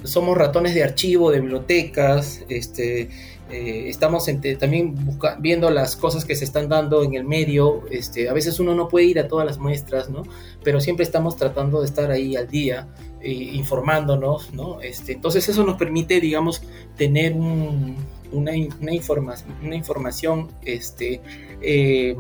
somos 0.05 0.37
ratones 0.37 0.75
de 0.75 0.83
archivo, 0.83 1.31
de 1.31 1.41
bibliotecas, 1.41 2.45
este, 2.49 3.09
eh, 3.53 3.91
estamos 3.91 4.25
también 4.59 4.95
viendo 5.41 5.71
las 5.71 5.95
cosas 5.95 6.25
que 6.25 6.35
se 6.35 6.45
están 6.45 6.71
dando 6.71 7.05
en 7.05 7.15
el 7.15 7.25
medio. 7.25 7.85
Este, 7.91 8.31
a 8.31 8.33
veces 8.33 8.59
uno 8.59 8.75
no 8.75 8.89
puede 8.89 9.05
ir 9.05 9.19
a 9.19 9.29
todas 9.29 9.45
las 9.45 9.59
muestras, 9.59 10.09
¿no? 10.09 10.23
Pero 10.65 10.81
siempre 10.81 11.05
estamos 11.05 11.37
tratando 11.37 11.81
de 11.81 11.87
estar 11.87 12.11
ahí 12.11 12.35
al 12.35 12.49
día, 12.49 12.89
eh, 13.21 13.31
informándonos, 13.31 14.55
¿no? 14.55 14.81
Este, 14.81 15.13
entonces 15.13 15.47
eso 15.51 15.65
nos 15.65 15.77
permite, 15.77 16.19
digamos, 16.19 16.63
tener 16.97 17.35
una, 17.35 18.53
una, 18.81 18.95
información, 18.95 19.55
una 19.63 19.77
información 19.77 20.49
este, 20.65 21.21
eh, 21.61 22.17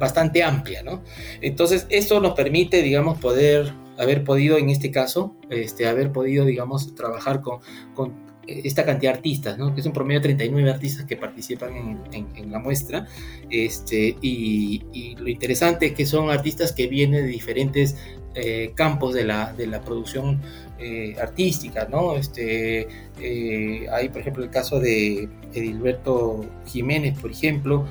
bastante 0.00 0.42
amplia, 0.42 0.82
¿no? 0.82 1.04
Entonces 1.40 1.86
eso 1.90 2.18
nos 2.18 2.32
permite, 2.32 2.82
digamos, 2.82 3.20
poder 3.20 3.72
haber 3.98 4.24
podido 4.24 4.58
en 4.58 4.68
este 4.68 4.90
caso, 4.90 5.36
este, 5.48 5.86
haber 5.86 6.10
podido, 6.10 6.44
digamos, 6.44 6.96
trabajar 6.96 7.40
con 7.40 8.29
esta 8.64 8.84
cantidad 8.84 9.12
de 9.12 9.18
artistas, 9.18 9.56
que 9.74 9.80
es 9.80 9.86
un 9.86 9.92
promedio 9.92 10.20
de 10.20 10.24
39 10.24 10.70
artistas 10.70 11.06
que 11.06 11.16
participan 11.16 11.98
en, 12.12 12.50
la 12.50 12.58
muestra. 12.58 13.06
Este, 13.50 14.16
y, 14.20 15.14
lo 15.18 15.28
interesante 15.28 15.86
es 15.86 15.92
que 15.92 16.06
son 16.06 16.30
artistas 16.30 16.72
que 16.72 16.86
vienen 16.86 17.24
de 17.24 17.28
diferentes 17.28 17.96
eh, 18.34 18.72
campos 18.74 19.14
de 19.14 19.24
la, 19.24 19.54
producción 19.84 20.40
eh, 20.78 21.16
artística. 21.20 21.88
Este, 22.18 22.88
eh, 23.20 23.86
hay, 23.92 24.08
por 24.08 24.20
ejemplo, 24.20 24.44
el 24.44 24.50
caso 24.50 24.80
de 24.80 25.28
Edilberto 25.52 26.44
Jiménez, 26.66 27.18
por 27.18 27.30
ejemplo, 27.30 27.86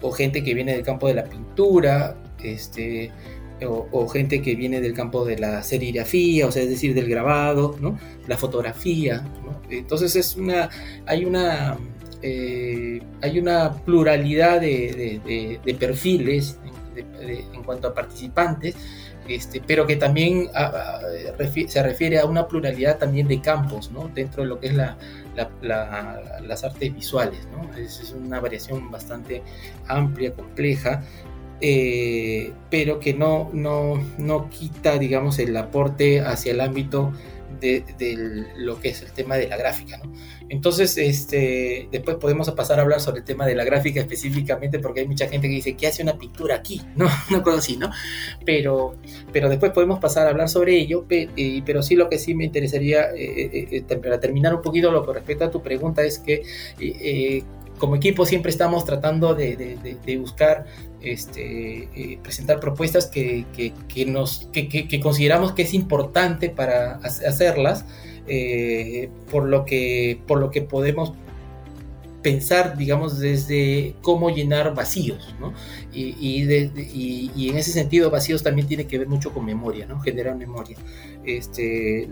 o 0.00 0.12
gente 0.12 0.42
que 0.44 0.54
viene 0.54 0.72
del 0.72 0.82
campo 0.82 1.08
de 1.08 1.14
la 1.14 1.24
pintura. 1.24 2.16
Este, 2.42 3.10
o, 3.66 4.08
gente 4.08 4.40
que 4.42 4.54
viene 4.54 4.80
del 4.80 4.94
campo 4.94 5.24
de 5.24 5.38
la 5.38 5.62
serigrafía, 5.62 6.46
o 6.46 6.52
sea, 6.52 6.62
es 6.62 6.68
decir, 6.68 6.94
del 6.94 7.08
grabado, 7.08 7.76
la 8.26 8.36
fotografía. 8.36 9.24
Entonces 9.70 10.16
es 10.16 10.36
una, 10.36 10.68
hay 11.06 11.24
una, 11.24 11.76
eh, 12.22 13.00
hay 13.22 13.38
una 13.38 13.72
pluralidad 13.84 14.60
de, 14.60 15.60
perfiles 15.78 16.58
en 16.96 17.62
cuanto 17.62 17.88
a 17.88 17.94
participantes, 17.94 18.74
este, 19.28 19.62
pero 19.64 19.86
que 19.86 19.96
también 19.96 20.48
se 21.68 21.82
refiere 21.82 22.18
a 22.18 22.24
una 22.24 22.48
pluralidad 22.48 22.98
también 22.98 23.28
de 23.28 23.40
campos 23.40 23.90
¿no? 23.90 24.10
dentro 24.14 24.42
de 24.42 24.48
lo 24.48 24.58
que 24.58 24.68
es 24.68 24.74
la, 24.74 24.96
las 26.42 26.64
artes 26.64 26.94
visuales. 26.94 27.46
¿no? 27.52 27.76
es 27.76 28.14
una 28.18 28.40
variación 28.40 28.90
bastante 28.90 29.42
amplia, 29.86 30.32
compleja, 30.32 31.02
eh, 31.60 32.52
pero 32.70 33.00
que 33.00 33.14
no, 33.14 33.50
no, 33.52 34.00
no 34.16 34.48
quita, 34.48 34.96
digamos, 34.98 35.38
el 35.40 35.56
aporte 35.56 36.20
hacia 36.20 36.52
el 36.52 36.60
ámbito 36.60 37.12
de, 37.60 38.48
lo 38.56 38.80
que 38.80 38.90
es 38.90 39.02
el 39.02 39.12
tema 39.12 39.36
de 39.36 39.48
la 39.48 39.56
gráfica, 39.56 39.98
¿no? 39.98 40.12
Entonces, 40.50 40.96
este, 40.96 41.88
después 41.92 42.16
podemos 42.16 42.50
pasar 42.52 42.78
a 42.78 42.82
hablar 42.82 43.00
sobre 43.00 43.20
el 43.20 43.24
tema 43.24 43.46
de 43.46 43.54
la 43.54 43.64
gráfica 43.64 44.00
específicamente, 44.00 44.78
porque 44.78 45.00
hay 45.00 45.06
mucha 45.06 45.28
gente 45.28 45.46
que 45.48 45.54
dice, 45.54 45.76
¿qué 45.76 45.86
hace 45.86 46.02
una 46.02 46.18
pintura 46.18 46.56
aquí? 46.56 46.80
No, 46.96 47.08
no 47.30 47.42
cosa 47.42 47.58
así, 47.58 47.76
¿no? 47.76 47.90
Pero, 48.44 48.96
pero 49.32 49.48
después 49.48 49.70
podemos 49.70 50.00
pasar 50.00 50.26
a 50.26 50.30
hablar 50.30 50.48
sobre 50.48 50.76
ello, 50.76 51.06
pero 51.06 51.82
sí 51.82 51.94
lo 51.94 52.08
que 52.08 52.18
sí 52.18 52.34
me 52.34 52.44
interesaría, 52.44 53.10
eh, 53.14 53.68
eh, 53.70 53.82
para 54.02 54.18
terminar 54.18 54.54
un 54.54 54.62
poquito 54.62 54.90
lo 54.90 55.06
que 55.06 55.12
respecta 55.12 55.44
a 55.44 55.50
tu 55.50 55.62
pregunta, 55.62 56.02
es 56.02 56.18
que 56.18 56.42
como 57.78 57.96
equipo 57.96 58.26
siempre 58.26 58.50
estamos 58.50 58.84
tratando 58.84 59.34
de, 59.34 60.18
buscar 60.20 60.66
este, 61.00 61.88
eh, 61.94 62.18
presentar 62.22 62.60
propuestas 62.60 63.06
que, 63.06 63.44
nos, 64.06 64.48
que, 64.52 65.00
consideramos 65.00 65.52
que 65.52 65.62
es 65.62 65.74
importante 65.74 66.50
para 66.50 66.96
hacerlas, 66.96 67.84
eh, 68.26 69.08
por, 69.30 69.44
lo 69.44 69.64
que, 69.64 70.20
por 70.26 70.38
lo 70.38 70.50
que 70.50 70.62
podemos 70.62 71.14
pensar, 72.22 72.76
digamos, 72.76 73.20
desde 73.20 73.94
cómo 74.02 74.30
llenar 74.30 74.74
vacíos, 74.74 75.34
¿no? 75.40 75.54
Y, 75.92 76.14
y, 76.20 77.48
en 77.48 77.56
ese 77.56 77.72
sentido, 77.72 78.10
vacíos 78.10 78.42
también 78.42 78.66
tiene 78.66 78.86
que 78.86 78.98
ver 78.98 79.08
mucho 79.08 79.32
con 79.32 79.44
memoria, 79.44 79.86
¿no? 79.86 80.00
Generar 80.00 80.36
memoria. 80.36 80.76
Este, 81.24 82.08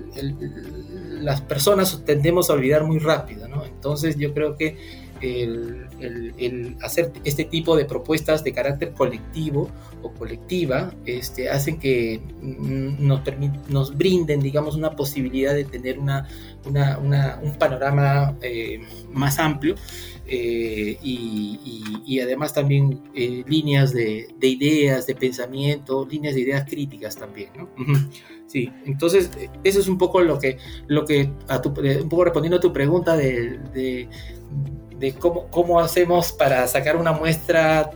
las 1.20 1.40
personas 1.40 2.02
tendemos 2.04 2.50
a 2.50 2.54
olvidar 2.54 2.84
muy 2.84 2.98
rápido, 2.98 3.48
¿no? 3.48 3.64
Entonces 3.64 4.16
yo 4.16 4.32
creo 4.32 4.56
que 4.56 4.76
el, 5.20 6.76
hacer 6.82 7.12
este 7.24 7.44
tipo 7.44 7.76
de 7.76 7.84
propuestas 7.84 8.44
de 8.44 8.52
carácter 8.52 8.92
colectivo 8.92 9.70
o 10.02 10.12
colectiva 10.12 10.92
este, 11.04 11.48
hacen 11.48 11.78
que 11.78 12.20
nos, 12.40 13.20
nos 13.68 13.96
brinden, 13.96 14.40
digamos, 14.40 14.76
una 14.76 14.90
posibilidad 14.90 15.54
de 15.54 15.64
tener 15.64 15.98
una, 15.98 16.28
un 16.64 17.58
panorama 17.58 18.36
eh, 18.42 18.80
más 19.12 19.38
amplio 19.38 19.74
eh, 20.28 20.98
y, 21.02 22.18
además 22.20 22.52
también 22.52 23.02
eh, 23.14 23.44
líneas 23.46 23.92
de, 23.92 24.26
ideas, 24.40 25.06
de 25.06 25.14
pensamiento, 25.14 26.06
líneas 26.10 26.34
de 26.34 26.40
ideas 26.40 26.68
críticas 26.68 27.16
también, 27.16 27.50
Sí, 28.46 28.70
entonces 28.84 29.30
eso 29.64 29.80
es 29.80 29.88
un 29.88 29.98
poco 29.98 30.20
lo 30.20 30.38
que, 30.38 30.56
lo 30.86 31.04
que 31.04 31.30
a 31.48 31.56
un 31.56 32.08
poco 32.08 32.24
respondiendo 32.24 32.58
a 32.58 32.60
tu 32.60 32.72
pregunta 32.72 33.16
de 33.16 33.58
de 33.74 34.08
cómo, 35.18 35.46
cómo 35.48 35.80
hacemos 35.80 36.32
para 36.32 36.66
sacar 36.66 36.96
una 36.96 37.12
muestra 37.12 37.90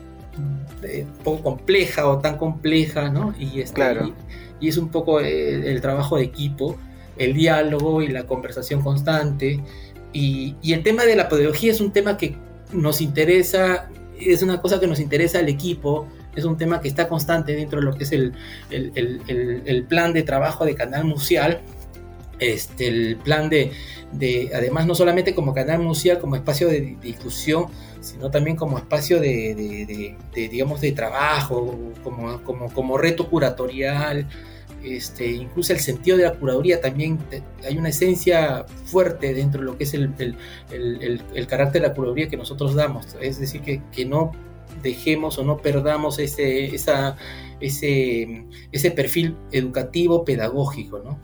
eh, 0.82 1.04
un 1.06 1.24
poco 1.24 1.42
compleja 1.42 2.08
o 2.08 2.18
tan 2.18 2.36
compleja, 2.38 3.10
¿no? 3.10 3.34
Y, 3.38 3.60
este, 3.60 3.82
y, 4.60 4.68
es 4.68 4.76
un 4.76 4.88
poco 4.88 5.20
el, 5.20 5.80
trabajo 5.80 6.16
de 6.16 6.24
equipo, 6.24 6.76
el 7.18 7.34
diálogo 7.34 8.02
y 8.02 8.08
la 8.08 8.26
conversación 8.26 8.80
constante. 8.82 9.60
Y, 10.12 10.56
y, 10.62 10.72
el 10.72 10.82
tema 10.82 11.04
de 11.04 11.16
la 11.16 11.28
pedagogía 11.28 11.72
es 11.72 11.80
un 11.80 11.92
tema 11.92 12.16
que 12.16 12.36
nos 12.72 13.00
interesa, 13.00 13.88
es 14.18 14.42
una 14.42 14.60
cosa 14.60 14.80
que 14.80 14.86
nos 14.86 15.00
interesa 15.00 15.38
al 15.38 15.48
equipo, 15.48 16.06
es 16.34 16.44
un 16.44 16.56
tema 16.56 16.80
que 16.80 16.88
está 16.88 17.08
constante 17.08 17.54
dentro 17.54 17.80
de 17.80 17.86
lo 17.86 17.94
que 17.94 18.04
es 18.04 18.12
el, 18.12 18.32
el, 18.70 18.92
el, 18.94 19.62
el 19.66 19.84
plan 19.84 20.12
de 20.12 20.22
trabajo 20.22 20.64
de 20.64 20.74
Canal 20.74 21.04
Museal 21.04 21.60
este, 22.40 22.88
el 22.88 23.16
plan 23.16 23.48
de, 23.50 23.70
además 24.54 24.86
no 24.86 24.94
solamente 24.94 25.34
como 25.34 25.54
canal 25.54 25.80
museal, 25.80 26.18
como 26.18 26.36
espacio 26.36 26.68
de, 26.68 26.96
difusión, 27.00 27.66
sino 28.00 28.30
también 28.30 28.56
como 28.56 28.78
espacio 28.78 29.20
de, 29.20 30.16
digamos, 30.34 30.80
de 30.80 30.92
trabajo, 30.92 31.78
como, 32.02 32.42
como, 32.42 32.72
como 32.72 32.98
reto 32.98 33.28
curatorial, 33.28 34.26
este, 34.82 35.30
incluso 35.30 35.74
el 35.74 35.80
sentido 35.80 36.16
de 36.16 36.24
la 36.24 36.32
curaduría 36.32 36.80
también 36.80 37.18
hay 37.62 37.76
una 37.76 37.90
esencia 37.90 38.64
fuerte 38.86 39.34
dentro 39.34 39.60
de 39.60 39.66
lo 39.66 39.76
que 39.76 39.84
es 39.84 39.92
el, 39.92 40.14
el, 40.70 41.46
carácter 41.46 41.82
de 41.82 41.88
la 41.88 41.94
curaduría 41.94 42.28
que 42.28 42.38
nosotros 42.38 42.74
damos, 42.74 43.16
es 43.20 43.38
decir, 43.38 43.60
que, 43.60 43.82
que 43.92 44.06
no 44.06 44.32
dejemos 44.82 45.36
o 45.38 45.44
no 45.44 45.58
perdamos 45.58 46.18
ese, 46.18 46.74
esa, 46.74 47.16
ese, 47.60 48.46
ese 48.72 48.90
perfil 48.90 49.36
educativo 49.52 50.24
pedagógico. 50.24 51.00
¿no? 51.00 51.18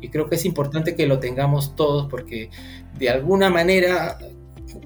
Y 0.00 0.08
creo 0.08 0.28
que 0.28 0.36
es 0.36 0.44
importante 0.44 0.94
que 0.94 1.06
lo 1.06 1.18
tengamos 1.18 1.76
todos 1.76 2.08
porque 2.10 2.50
de 2.98 3.10
alguna 3.10 3.50
manera 3.50 4.18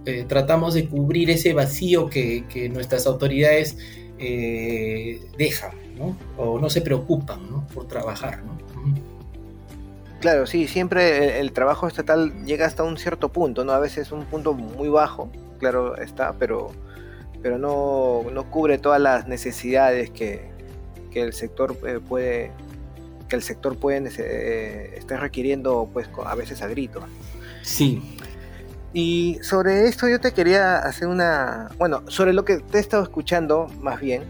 eh, 0.04 0.24
tratamos 0.28 0.74
de 0.74 0.88
cubrir 0.88 1.30
ese 1.30 1.52
vacío 1.52 2.08
que, 2.08 2.70
nuestras 2.72 3.06
autoridades 3.06 3.76
eh, 4.18 5.20
dejan, 5.36 5.72
¿no? 5.96 6.16
O 6.36 6.58
no 6.58 6.70
se 6.70 6.80
preocupan, 6.80 7.66
Por 7.74 7.88
trabajar, 7.88 8.42
¿no? 8.44 8.58
Claro, 10.20 10.46
sí, 10.46 10.66
siempre 10.66 11.38
el, 11.38 11.52
trabajo 11.52 11.86
estatal 11.86 12.44
llega 12.44 12.66
hasta 12.66 12.82
un 12.82 12.96
cierto 12.98 13.28
punto, 13.28 13.64
¿no? 13.64 13.72
A 13.72 13.78
veces 13.78 14.10
un 14.10 14.24
punto 14.24 14.52
muy 14.52 14.88
bajo, 14.88 15.30
claro 15.60 15.96
está, 15.96 16.32
pero, 16.32 16.72
pero 17.40 17.56
no, 17.56 18.24
cubre 18.50 18.78
todas 18.78 19.00
las 19.00 19.28
necesidades 19.28 20.10
que, 20.10 20.56
el 21.14 21.32
sector 21.32 21.76
eh, 21.84 21.98
puede, 21.98 22.52
que 23.28 23.36
el 23.36 23.42
sector 23.42 23.76
puede 23.76 24.10
eh, 24.18 24.94
estar 24.96 25.20
requiriendo 25.20 25.88
pues 25.92 26.08
a 26.24 26.34
veces 26.34 26.62
a 26.62 26.68
gritos. 26.68 27.04
Sí. 27.62 28.02
Y 28.92 29.38
sobre 29.42 29.86
esto 29.86 30.08
yo 30.08 30.18
te 30.20 30.32
quería 30.32 30.78
hacer 30.78 31.08
una, 31.08 31.68
bueno, 31.78 32.02
sobre 32.08 32.32
lo 32.32 32.44
que 32.44 32.58
te 32.58 32.78
he 32.78 32.80
estado 32.80 33.02
escuchando 33.02 33.68
más 33.80 34.00
bien, 34.00 34.22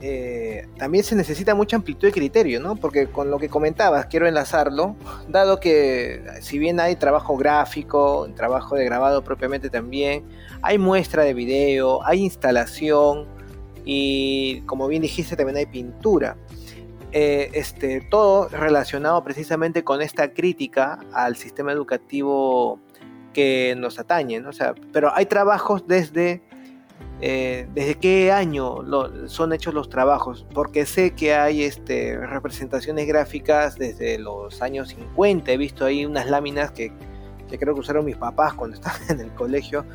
eh, 0.00 0.68
también 0.78 1.02
se 1.02 1.16
necesita 1.16 1.54
mucha 1.54 1.76
amplitud 1.76 2.06
de 2.06 2.12
criterio, 2.12 2.60
¿no? 2.60 2.76
Porque 2.76 3.08
con 3.08 3.30
lo 3.30 3.38
que 3.38 3.48
comentabas, 3.48 4.06
quiero 4.06 4.28
enlazarlo, 4.28 4.94
dado 5.28 5.58
que 5.58 6.22
si 6.40 6.58
bien 6.58 6.78
hay 6.78 6.94
trabajo 6.96 7.36
gráfico, 7.36 8.28
trabajo 8.36 8.76
de 8.76 8.84
grabado 8.84 9.24
propiamente 9.24 9.70
también, 9.70 10.24
hay 10.62 10.78
muestra 10.78 11.24
de 11.24 11.34
video, 11.34 12.04
hay 12.06 12.22
instalación 12.22 13.26
y 13.84 14.60
como 14.62 14.86
bien 14.86 15.02
dijiste 15.02 15.34
también 15.34 15.56
hay 15.56 15.66
pintura. 15.66 16.36
Eh, 17.12 17.50
este, 17.54 18.02
todo 18.02 18.48
relacionado 18.48 19.24
precisamente 19.24 19.82
con 19.82 20.02
esta 20.02 20.34
crítica 20.34 20.98
al 21.14 21.36
sistema 21.36 21.72
educativo 21.72 22.80
que 23.32 23.74
nos 23.78 23.98
atañe, 23.98 24.40
¿no? 24.40 24.52
sea, 24.52 24.74
pero 24.92 25.14
hay 25.14 25.24
trabajos 25.24 25.86
desde, 25.86 26.42
eh, 27.22 27.66
desde 27.72 27.94
qué 27.94 28.30
año 28.30 28.80
son 29.26 29.54
hechos 29.54 29.72
los 29.72 29.88
trabajos, 29.88 30.46
porque 30.52 30.84
sé 30.84 31.12
que 31.14 31.34
hay 31.34 31.62
este, 31.62 32.14
representaciones 32.18 33.06
gráficas 33.06 33.76
desde 33.76 34.18
los 34.18 34.60
años 34.60 34.88
50, 34.90 35.50
he 35.50 35.56
visto 35.56 35.86
ahí 35.86 36.04
unas 36.04 36.28
láminas 36.28 36.72
que, 36.72 36.92
que 37.48 37.58
creo 37.58 37.72
que 37.72 37.80
usaron 37.80 38.04
mis 38.04 38.16
papás 38.16 38.52
cuando 38.52 38.76
estaban 38.76 39.00
en 39.08 39.20
el 39.20 39.32
colegio, 39.32 39.86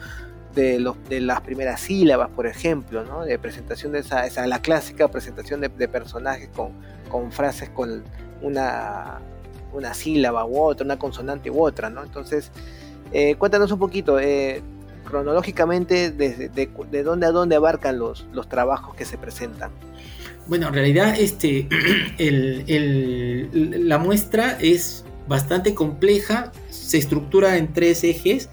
de, 0.54 0.80
los, 0.80 0.96
de 1.10 1.20
las 1.22 1.42
primeras 1.42 1.82
sílabas, 1.82 2.30
por 2.30 2.48
ejemplo, 2.48 3.04
¿no? 3.04 3.26
de 3.26 3.38
presentación 3.40 3.92
de 3.92 4.00
esa, 4.00 4.26
esa 4.26 4.46
la 4.48 4.62
clásica 4.62 5.08
presentación 5.08 5.62
de, 5.62 5.70
personajes 5.88 6.50
con, 6.56 6.72
con, 7.10 7.32
frases 7.32 7.70
con 7.70 8.04
una, 8.42 9.20
una 9.74 9.94
sílaba 9.94 10.46
u 10.46 10.60
otra, 10.60 10.86
una 10.86 11.00
consonante 11.00 11.50
u 11.50 11.62
otra. 11.62 11.90
¿no? 11.90 12.04
Entonces, 12.04 12.52
eh, 13.12 13.36
cuéntanos 13.36 13.72
un 13.72 13.80
poquito, 13.80 14.20
eh, 14.20 14.62
cronológicamente, 15.04 16.12
desde, 16.12 16.50
de, 16.50 16.70
de, 16.92 17.04
dónde 17.04 17.28
a 17.28 17.32
dónde 17.32 17.56
abarcan 17.56 18.00
los, 18.00 18.26
los 18.32 18.48
trabajos 18.48 18.96
que 18.96 19.06
se 19.06 19.18
presentan. 19.18 19.72
Bueno, 20.48 20.68
en 20.68 20.74
realidad 20.74 21.16
este, 21.18 21.68
el, 22.18 22.64
el, 22.68 23.88
la 23.88 23.98
muestra 23.98 24.58
es 24.60 25.06
bastante 25.28 25.74
compleja, 25.74 26.52
se 26.70 26.98
estructura 26.98 27.58
en 27.58 27.74
tres 27.74 28.04
ejes 28.04 28.50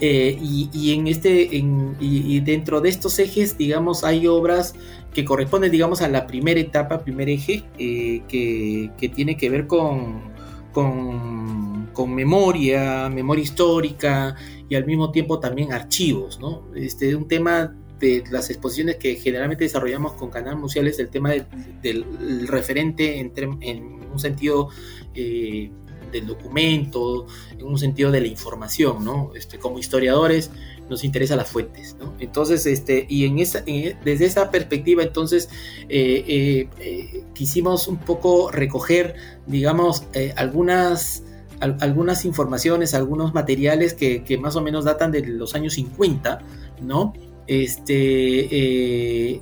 eh, 0.00 0.38
y, 0.40 0.92
en 0.92 1.06
este, 1.06 1.48
y, 1.52 2.40
dentro 2.40 2.80
de 2.80 2.90
estos 2.90 3.18
ejes, 3.18 3.56
digamos, 3.56 4.04
hay 4.04 4.26
obras 4.26 4.74
que 5.14 5.24
corresponden, 5.24 5.72
digamos, 5.72 6.02
a 6.02 6.08
la 6.08 6.26
primera 6.26 6.60
etapa, 6.60 7.02
primer 7.02 7.30
eje, 7.30 7.64
eh, 7.78 8.22
que, 8.28 9.08
tiene 9.14 9.36
que 9.36 9.48
ver 9.48 9.66
con, 9.66 10.20
con, 10.72 12.14
memoria, 12.14 13.08
memoria 13.08 13.42
histórica 13.42 14.36
y 14.68 14.74
al 14.74 14.84
mismo 14.84 15.10
tiempo 15.10 15.40
también 15.40 15.72
archivos, 15.72 16.38
¿no? 16.40 16.62
Este, 16.74 17.16
un 17.16 17.26
tema 17.26 17.74
de 17.98 18.22
las 18.30 18.50
exposiciones 18.50 18.96
que 18.96 19.14
generalmente 19.16 19.64
desarrollamos 19.64 20.12
con 20.12 20.30
Canal 20.30 20.56
Museal 20.56 20.86
es 20.86 20.98
el 20.98 21.08
tema 21.08 21.32
del 21.82 22.46
referente 22.46 23.18
en, 23.18 23.32
en, 23.62 24.06
un 24.12 24.18
sentido 24.18 24.68
eh, 25.14 25.70
del 26.10 26.26
documento, 26.26 27.26
en 27.52 27.64
un 27.64 27.78
sentido 27.78 28.10
de 28.10 28.20
la 28.20 28.26
información, 28.26 29.04
¿no? 29.04 29.32
Este, 29.34 29.58
como 29.58 29.78
historiadores 29.78 30.50
nos 30.88 31.04
interesa 31.04 31.36
las 31.36 31.48
fuentes, 31.48 31.96
¿no? 31.98 32.14
Entonces, 32.18 32.66
este, 32.66 33.06
y 33.08 33.24
en 33.24 33.36
desde 33.36 34.24
esa 34.24 34.50
perspectiva, 34.50 35.02
entonces, 35.02 35.48
eh, 35.88 36.24
eh, 36.26 36.68
eh, 36.78 37.24
quisimos 37.34 37.88
un 37.88 37.98
poco 37.98 38.50
recoger, 38.50 39.16
digamos, 39.46 40.04
algunas, 40.36 41.24
algunas 41.60 42.24
informaciones, 42.24 42.94
algunos 42.94 43.34
materiales 43.34 43.94
que, 43.94 44.38
más 44.40 44.56
o 44.56 44.62
menos 44.62 44.84
datan 44.84 45.10
de 45.10 45.26
los 45.26 45.54
años 45.54 45.74
50, 45.74 46.40
¿no? 46.82 47.12
Este, 47.48 49.40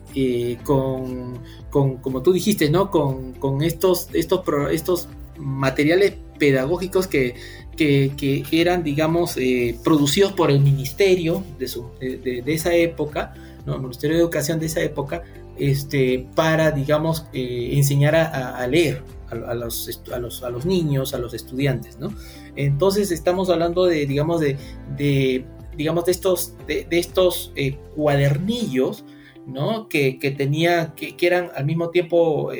con, 0.63 1.39
con, 1.71 1.97
como 1.99 2.23
tú 2.23 2.33
dijiste, 2.33 2.71
¿no? 2.71 2.91
Con, 2.91 3.33
con 3.35 3.63
estos, 3.63 4.09
estos, 4.13 4.43
estos 4.71 5.09
materiales 5.39 6.15
pedagógicos 6.39 7.07
que, 7.07 7.35
que, 7.77 8.45
eran, 8.53 8.83
digamos, 8.83 9.37
eh, 9.37 9.77
producidos 9.83 10.33
por 10.33 10.51
el 10.51 10.61
ministerio 10.61 11.45
de, 11.59 11.69
su, 11.69 11.91
de, 12.01 12.43
esa 12.47 12.75
época, 12.75 13.35
¿no? 13.67 13.75
el 13.75 13.81
Ministerio 13.81 14.17
de 14.17 14.23
Educación 14.23 14.61
de 14.61 14.67
esa 14.67 14.81
época, 14.81 15.23
este, 15.57 16.27
para, 16.35 16.71
digamos, 16.71 17.27
eh, 17.33 17.71
enseñar 17.73 18.15
a, 18.17 18.67
leer 18.67 19.03
a, 19.31 19.55
los, 19.55 20.03
a, 20.13 20.19
los, 20.19 20.43
a 20.43 20.51
los 20.51 20.67
niños, 20.67 21.15
a 21.15 21.19
los 21.19 21.35
estudiantes, 21.35 21.99
¿no? 21.99 22.13
Entonces 22.57 23.11
estamos 23.11 23.51
hablando 23.51 23.85
de, 23.85 24.07
digamos, 24.07 24.41
de, 24.41 24.57
de 24.97 25.45
digamos, 25.77 26.05
de 26.05 26.13
estos, 26.13 26.55
de, 26.67 26.87
estos 26.91 27.53
eh, 27.57 27.77
cuadernillos, 27.97 29.05
¿no? 29.47 29.89
Que, 29.89 30.19
que 30.19 30.31
tenía, 30.31 30.95
que, 30.95 31.17
que, 31.17 31.27
eran 31.27 31.51
al 31.55 31.65
mismo 31.67 31.91
tiempo 31.91 32.53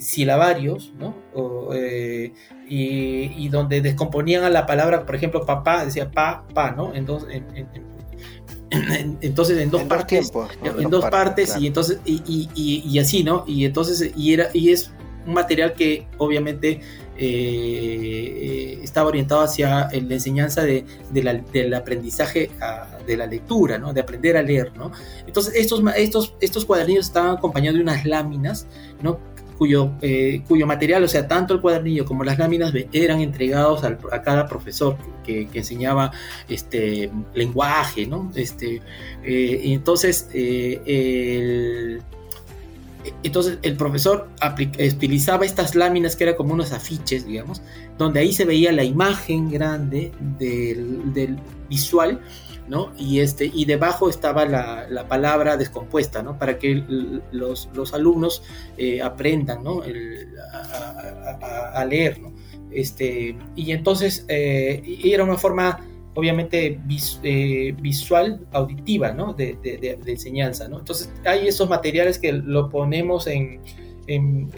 silabarios, 0.00 0.92
¿no? 0.98 1.14
y, 2.68 3.48
donde 3.48 3.80
descomponían 3.80 4.44
a 4.44 4.50
la 4.50 4.66
palabra, 4.66 5.06
por 5.06 5.14
ejemplo, 5.14 5.44
papá, 5.44 5.84
decía 5.84 6.10
pa, 6.10 6.44
pa, 6.52 6.72
¿no? 6.72 6.94
Entonces, 6.94 7.42
en, 7.54 7.66
entonces 9.20 9.58
en 9.58 9.70
dos 9.70 9.82
partes, 9.84 10.32
en 10.78 10.90
dos, 10.90 11.04
partes, 11.06 11.56
y 11.58 11.66
entonces 11.66 11.98
y, 12.04 12.98
así, 12.98 13.22
¿no? 13.22 13.44
Y 13.46 13.64
entonces 13.64 14.12
y 14.16 14.32
era 14.32 14.48
y 14.52 14.70
es 14.70 14.92
un 15.26 15.34
material 15.34 15.74
que 15.74 16.06
obviamente 16.18 16.80
eh, 17.16 18.80
estaba 18.82 19.08
orientado 19.08 19.42
hacia 19.42 19.88
la 19.90 20.14
enseñanza 20.14 20.62
de, 20.62 20.84
del 21.12 21.74
aprendizaje 21.74 22.50
de 23.06 23.16
la 23.16 23.26
lectura, 23.26 23.78
¿no? 23.78 23.92
De 23.92 24.00
aprender 24.00 24.36
a 24.36 24.42
leer, 24.42 24.72
¿no? 24.76 24.90
Entonces 25.26 25.54
estos 25.56 25.82
estos 25.96 26.34
estos 26.40 26.64
cuadernillos 26.64 27.06
estaban 27.06 27.36
acompañados 27.36 27.76
de 27.76 27.82
unas 27.82 28.04
láminas, 28.04 28.66
¿no? 29.02 29.18
Cuyo, 29.58 29.92
eh, 30.02 30.42
cuyo 30.48 30.66
material, 30.66 31.04
o 31.04 31.08
sea, 31.08 31.28
tanto 31.28 31.54
el 31.54 31.60
cuadernillo 31.60 32.04
como 32.04 32.24
las 32.24 32.38
láminas 32.38 32.72
eran 32.92 33.20
entregados 33.20 33.84
a 33.84 34.22
cada 34.22 34.46
profesor 34.46 34.96
que, 35.24 35.48
enseñaba 35.54 36.12
este 36.48 37.10
lenguaje, 37.34 38.06
¿no? 38.06 38.30
Este, 38.34 38.82
eh, 39.22 39.60
entonces, 39.64 40.28
eh, 40.34 40.80
el, 40.86 42.02
entonces 43.22 43.58
el 43.62 43.76
profesor 43.76 44.28
utilizaba 44.94 45.44
estas 45.44 45.74
láminas 45.74 46.16
que 46.16 46.24
eran 46.24 46.36
como 46.36 46.54
unos 46.54 46.72
afiches, 46.72 47.26
digamos, 47.26 47.62
donde 47.98 48.20
ahí 48.20 48.32
se 48.32 48.44
veía 48.44 48.72
la 48.72 48.84
imagen 48.84 49.50
grande 49.50 50.12
del 50.38 51.38
visual 51.68 52.20
y, 52.96 53.20
este, 53.20 53.50
y 53.52 53.64
debajo 53.66 54.08
estaba 54.08 54.44
la, 54.46 55.06
palabra 55.08 55.56
descompuesta, 55.56 56.22
¿no? 56.22 56.38
Para 56.38 56.58
que 56.58 56.82
los, 57.32 57.94
alumnos 57.94 58.42
eh, 58.76 59.02
aprendan, 59.02 59.64
a, 61.74 61.84
leer, 61.84 62.20
Este, 62.70 63.36
y 63.54 63.72
entonces 63.72 64.24
eh, 64.28 64.82
era 65.04 65.24
una 65.24 65.36
forma 65.36 65.80
obviamente 66.14 66.80
eh, 67.22 67.74
visual, 67.80 68.46
auditiva, 68.52 69.12
De, 69.36 69.98
enseñanza, 70.06 70.64
Entonces 70.64 71.12
hay 71.26 71.48
esos 71.48 71.68
materiales 71.68 72.18
que 72.18 72.32
lo 72.32 72.70
ponemos 72.70 73.26
en, 73.26 73.60
en, 74.06 74.50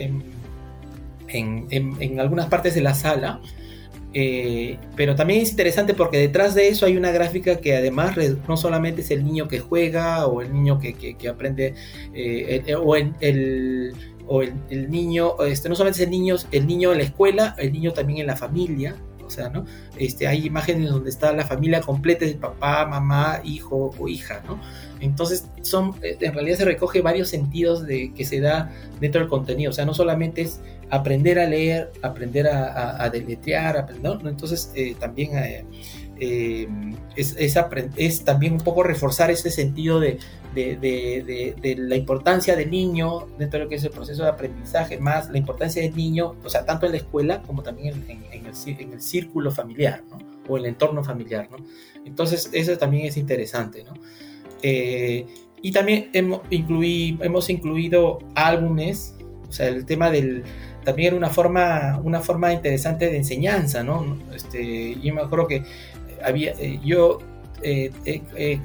en 1.29 2.21
algunas 2.21 2.47
partes 2.47 2.75
de 2.75 2.83
la 2.83 2.95
sala, 2.95 3.41
eh, 4.19 4.79
pero 4.97 5.15
también 5.15 5.43
es 5.43 5.51
interesante 5.51 5.93
porque 5.93 6.17
detrás 6.17 6.55
de 6.55 6.69
eso 6.69 6.87
hay 6.87 6.97
una 6.97 7.11
gráfica 7.11 7.57
que 7.59 7.77
además 7.77 8.17
no 8.49 8.57
solamente 8.57 9.03
es 9.03 9.11
el 9.11 9.23
niño 9.23 9.47
que 9.47 9.61
juega 9.61 10.27
o 10.27 10.41
el 10.41 10.55
niño 10.55 10.79
que, 10.79 11.17
aprende 11.29 11.75
eh, 12.15 12.75
o, 12.83 12.97
el, 12.97 13.93
o 14.27 14.41
el, 14.41 14.91
niño, 14.91 15.35
este, 15.45 15.69
no 15.69 15.75
solamente 15.75 16.01
es 16.01 16.07
el 16.07 16.11
niño, 16.11 16.37
el 16.51 16.67
niño 16.67 16.93
en 16.93 16.99
la 16.99 17.05
escuela, 17.05 17.55
el 17.59 17.75
niño 17.75 17.93
también 17.93 18.21
en 18.21 18.29
la 18.29 18.37
familia, 18.37 18.97
o 19.23 19.29
sea, 19.29 19.51
¿no? 19.51 19.67
Este, 19.99 20.27
hay 20.27 20.47
imágenes 20.47 20.89
donde 20.89 21.11
está 21.11 21.35
la 21.35 21.45
familia 21.45 21.83
completa, 21.83 22.25
de 22.25 22.37
papá, 22.37 22.87
mamá, 22.87 23.43
hijo 23.45 23.95
o 23.99 24.09
hija, 24.09 24.43
¿no? 24.47 24.59
Entonces, 25.01 25.47
son, 25.61 25.95
eh, 26.03 26.17
en 26.21 26.33
realidad 26.33 26.57
se 26.57 26.65
recoge 26.65 27.03
varios 27.03 27.29
sentidos 27.29 27.87
de, 27.87 28.15
que 28.15 28.25
se 28.25 28.41
da 28.41 28.73
dentro 28.99 29.21
del 29.21 29.29
contenido, 29.29 29.73
o 29.73 29.75
sea, 29.75 29.85
no 29.85 29.93
solamente 29.93 30.41
es 30.41 30.63
aprender 30.91 31.39
a 31.39 31.47
leer, 31.47 31.93
aprender 32.03 32.47
a, 32.49 33.09
deletrear, 33.11 33.77
aprender, 33.77 34.19
entonces 34.25 34.73
eh, 34.75 34.95
también 34.99 35.33
eh, 36.19 36.69
es, 37.17 37.37
es, 37.37 38.25
también 38.25 38.55
un 38.55 38.61
poco 38.61 38.83
reforzar 38.83 39.31
ese 39.31 39.51
sentido 39.51 40.01
de, 40.01 40.19
de, 40.55 41.77
la 41.79 41.97
importancia 41.97 42.57
del 42.57 42.71
niño 42.71 43.27
dentro 43.39 43.59
de 43.59 43.65
lo 43.65 43.69
que 43.69 43.77
es 43.77 43.85
el 43.85 43.91
proceso 43.91 44.23
de 44.23 44.31
aprendizaje, 44.31 44.99
más 44.99 45.31
la 45.31 45.39
importancia 45.39 45.83
del 45.83 45.95
niño, 45.95 46.35
o 46.43 46.49
sea, 46.49 46.65
tanto 46.65 46.87
en 46.87 46.93
la 46.93 46.99
escuela 46.99 47.43
como 47.43 47.63
también 47.63 48.05
en, 48.09 48.47
el, 48.47 49.03
círculo 49.03 49.51
familiar, 49.51 50.03
¿no? 50.11 50.19
O 50.49 50.57
el 50.57 50.67
entorno 50.67 51.05
familiar, 51.05 51.49
¿no? 51.51 51.59
Entonces, 52.05 52.49
eso 52.53 52.79
también 52.79 53.07
es 53.07 53.17
interesante, 53.17 53.85
¿no? 53.85 53.95
Eh, 54.63 55.27
y 55.61 55.73
también 55.73 56.11
hemos, 56.13 56.41
incluí, 56.51 57.19
hemos 57.21 57.51
incluido 57.51 58.21
álbumes, 58.35 59.17
o 59.49 59.53
sea, 59.53 59.69
el 59.69 59.85
tema 59.85 60.11
del... 60.11 60.45
También 60.87 61.09
era 61.09 61.17
una 61.17 61.31
forma, 61.31 62.01
una 62.05 62.21
forma 62.21 62.53
interesante 62.53 63.11
de 63.11 63.17
enseñanza, 63.17 63.83
¿no? 63.83 64.17
Este, 64.33 64.95
yo 65.01 65.13
me 65.13 65.21
acuerdo 65.21 65.49
que 65.49 65.65
había, 66.25 66.53
eh, 66.53 66.79
yo 66.85 67.19
eh, 67.61 67.91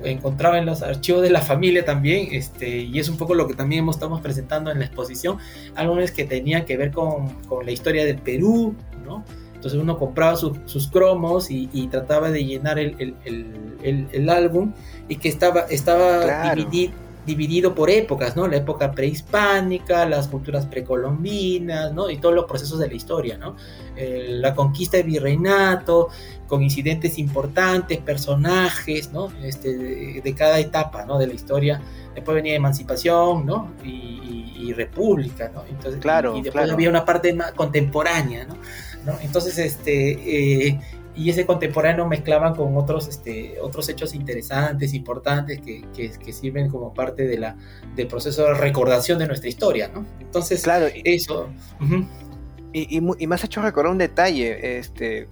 encontraba 0.04 0.60
en 0.60 0.68
los 0.68 0.84
archivos 0.84 1.24
de 1.24 1.32
la 1.32 1.42
familia 1.42 1.84
también, 1.84 2.28
este, 2.32 2.78
y 2.78 3.00
es 3.00 3.10
un 3.10 3.18
poco 3.18 3.34
lo 3.34 3.48
que 3.48 3.56
también 3.56 3.90
estamos 3.90 4.22
presentando 4.22 4.70
en 4.70 4.78
la 4.78 4.86
exposición, 4.86 5.40
álbumes 5.74 6.12
que 6.12 6.26
tenían 6.26 6.64
que 6.66 6.78
ver 6.78 6.92
con, 6.92 7.30
con 7.48 7.66
la 7.66 7.72
historia 7.72 8.06
del 8.06 8.20
Perú, 8.20 8.76
¿no? 9.04 9.26
Entonces 9.56 9.80
uno 9.80 9.98
compraba 9.98 10.36
sus 10.36 10.88
cromos 10.92 11.50
y, 11.50 11.88
trataba 11.88 12.30
de 12.30 12.46
llenar 12.46 12.78
el, 12.78 13.16
el, 13.26 14.08
el, 14.12 14.30
álbum 14.30 14.74
y 15.08 15.16
que 15.16 15.30
estaba, 15.30 15.62
estaba 15.62 16.54
dividido, 16.54 16.94
por 17.76 17.90
épocas, 17.90 18.36
¿no? 18.36 18.48
La 18.48 18.58
época 18.58 18.92
prehispánica, 18.92 20.06
las 20.06 20.28
culturas 20.28 20.66
precolombinas, 20.66 21.94
¿no? 21.94 22.10
Y 22.10 22.18
todos 22.18 22.36
los 22.36 22.46
procesos 22.46 22.80
de 22.80 22.88
la 22.88 22.94
historia, 22.94 23.38
¿no? 23.38 23.56
la 23.96 24.56
conquista 24.56 24.98
del 24.98 25.06
virreinato, 25.06 26.10
con 26.48 26.64
incidentes 26.64 27.18
importantes, 27.18 28.00
personajes, 28.00 29.12
¿no? 29.14 29.32
Este, 29.44 30.22
de, 30.22 30.36
cada 30.36 30.60
etapa, 30.60 31.06
¿no? 31.06 31.18
De 31.18 31.28
la 31.28 31.34
historia. 31.34 31.82
Después 32.14 32.36
venía 32.36 32.56
emancipación, 32.56 33.46
¿no? 33.46 33.72
Y, 33.86 34.54
y, 34.58 34.74
república, 34.74 35.50
¿no? 35.54 35.64
Entonces, 35.70 36.02
claro, 36.02 36.36
y, 36.36 36.42
después 36.42 36.70
había 36.70 36.90
una 36.90 37.06
parte 37.06 37.34
más 37.34 37.52
contemporánea, 37.54 38.46
¿no? 38.46 38.56
Entonces, 39.22 39.58
este, 39.58 40.68
eh, 40.68 40.80
y 41.15 41.30
ese 41.30 41.45
contemporáneo 41.45 42.08
mezclaban 42.08 42.56
con 42.56 42.76
otros, 42.78 43.08
este, 43.08 43.60
otros 43.62 43.89
hechos 43.89 44.15
interesantes, 44.15 44.93
importantes, 44.93 45.60
que, 45.62 45.84
que, 45.93 46.34
sirven 46.34 46.69
como 46.69 46.93
parte 46.93 47.28
de 47.28 47.38
la, 47.38 47.58
del 47.95 48.08
proceso 48.08 48.43
de 48.45 48.54
recordación 48.54 49.19
de 49.19 49.28
nuestra 49.28 49.50
historia, 49.50 49.89
¿no? 49.93 50.06
Entonces, 50.19 50.63
claro, 50.63 50.88
eso... 51.04 51.50
y, 52.74 52.97
y, 52.97 53.02
y, 53.19 53.28
me 53.28 53.36
has 53.36 53.43
hecho 53.43 53.62
recordar 53.62 53.91
un 53.91 53.97
detalle, 53.97 54.78
este, 54.80 55.28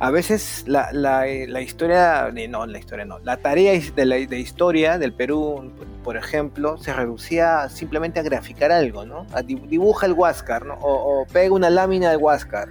a 0.00 0.10
veces 0.10 0.64
la, 0.66 0.90
la, 0.92 1.26
la, 1.26 1.60
historia, 1.60 2.32
no, 2.48 2.64
la 2.64 2.78
historia 2.78 3.04
no, 3.04 3.18
la 3.18 3.36
tarea 3.36 3.78
de, 3.94 4.06
la, 4.06 4.16
de 4.16 4.40
historia 4.40 4.98
del 4.98 5.12
Perú, 5.12 5.70
por 6.02 6.16
ejemplo, 6.16 6.78
se 6.78 6.94
reducía 6.94 7.68
simplemente 7.68 8.18
a 8.18 8.22
graficar 8.22 8.72
algo, 8.72 9.04
¿no? 9.04 9.26
A 9.34 9.42
dibuja 9.42 10.06
el 10.06 10.14
Huáscar, 10.14 10.64
¿no? 10.64 10.78
O, 10.80 11.26
pega 11.30 11.54
una 11.54 11.68
lámina 11.68 12.10
del 12.10 12.16
Huáscar, 12.18 12.70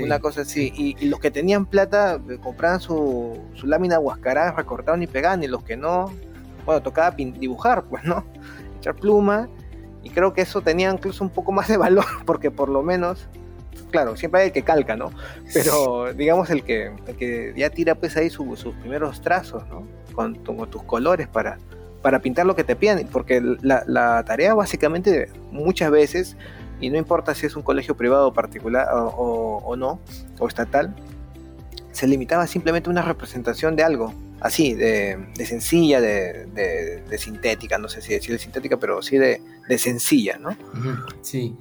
una 0.00 0.20
cosa 0.20 0.42
así. 0.42 0.72
Y, 0.76 1.08
los 1.08 1.18
que 1.18 1.32
tenían 1.32 1.66
plata 1.66 2.20
eh, 2.30 2.38
compraban 2.40 2.80
su, 2.80 3.36
su 3.54 3.66
lámina 3.66 3.98
huascarada, 3.98 4.52
recortaban 4.52 5.02
y 5.02 5.08
pegaban, 5.08 5.42
y 5.42 5.48
los 5.48 5.64
que 5.64 5.76
no, 5.76 6.12
bueno, 6.64 6.80
tocaba 6.80 7.10
dibujar, 7.10 7.86
pues, 7.86 8.04
¿no? 8.04 8.24
Echar 8.78 8.94
pluma. 8.94 9.48
Y 10.04 10.10
creo 10.10 10.32
que 10.32 10.42
eso 10.42 10.60
tenía 10.60 10.92
incluso 10.92 11.24
un 11.24 11.30
poco 11.30 11.50
más 11.50 11.66
de 11.66 11.76
valor, 11.76 12.06
porque 12.24 12.52
por 12.52 12.68
lo 12.68 12.84
menos 12.84 13.28
claro, 13.90 14.16
siempre 14.16 14.40
hay 14.42 14.46
el 14.48 14.52
que 14.52 14.62
calca, 14.62 14.96
¿no? 14.96 15.10
Pero 15.52 16.12
digamos 16.14 16.50
el 16.50 16.62
que, 16.62 16.92
que 17.18 17.52
ya 17.56 17.70
tira 17.70 17.94
pues 17.94 18.16
ahí 18.16 18.30
sus 18.30 18.74
primeros 18.80 19.20
trazos, 19.20 19.66
¿no? 19.68 19.86
Con, 20.14 20.34
tus 20.70 20.82
colores 20.82 21.28
para, 21.28 21.58
para 22.02 22.20
pintar 22.20 22.46
lo 22.46 22.56
que 22.56 22.64
te 22.64 22.74
piden, 22.76 23.06
porque 23.08 23.40
la, 23.40 24.22
tarea 24.24 24.54
básicamente 24.54 25.30
muchas 25.52 25.90
veces, 25.90 26.36
y 26.80 26.90
no 26.90 26.98
importa 26.98 27.34
si 27.34 27.46
es 27.46 27.56
un 27.56 27.62
colegio 27.62 27.96
privado 27.96 28.32
particular 28.32 28.88
o, 28.92 29.76
no, 29.76 30.00
o 30.38 30.48
estatal, 30.48 30.94
se 31.92 32.06
limitaba 32.06 32.46
simplemente 32.46 32.88
a 32.88 32.92
una 32.92 33.02
representación 33.02 33.76
de 33.76 33.84
algo, 33.84 34.12
así, 34.40 34.74
de, 34.74 35.18
sencilla, 35.44 36.00
de, 36.00 37.18
sintética, 37.18 37.78
no 37.78 37.88
sé 37.88 38.02
si 38.02 38.12
decir 38.12 38.38
sintética, 38.38 38.76
pero 38.76 39.02
sí 39.02 39.18
de, 39.18 39.40
sencilla, 39.78 40.38
¿no? 40.38 40.56
Sí. 41.22 41.56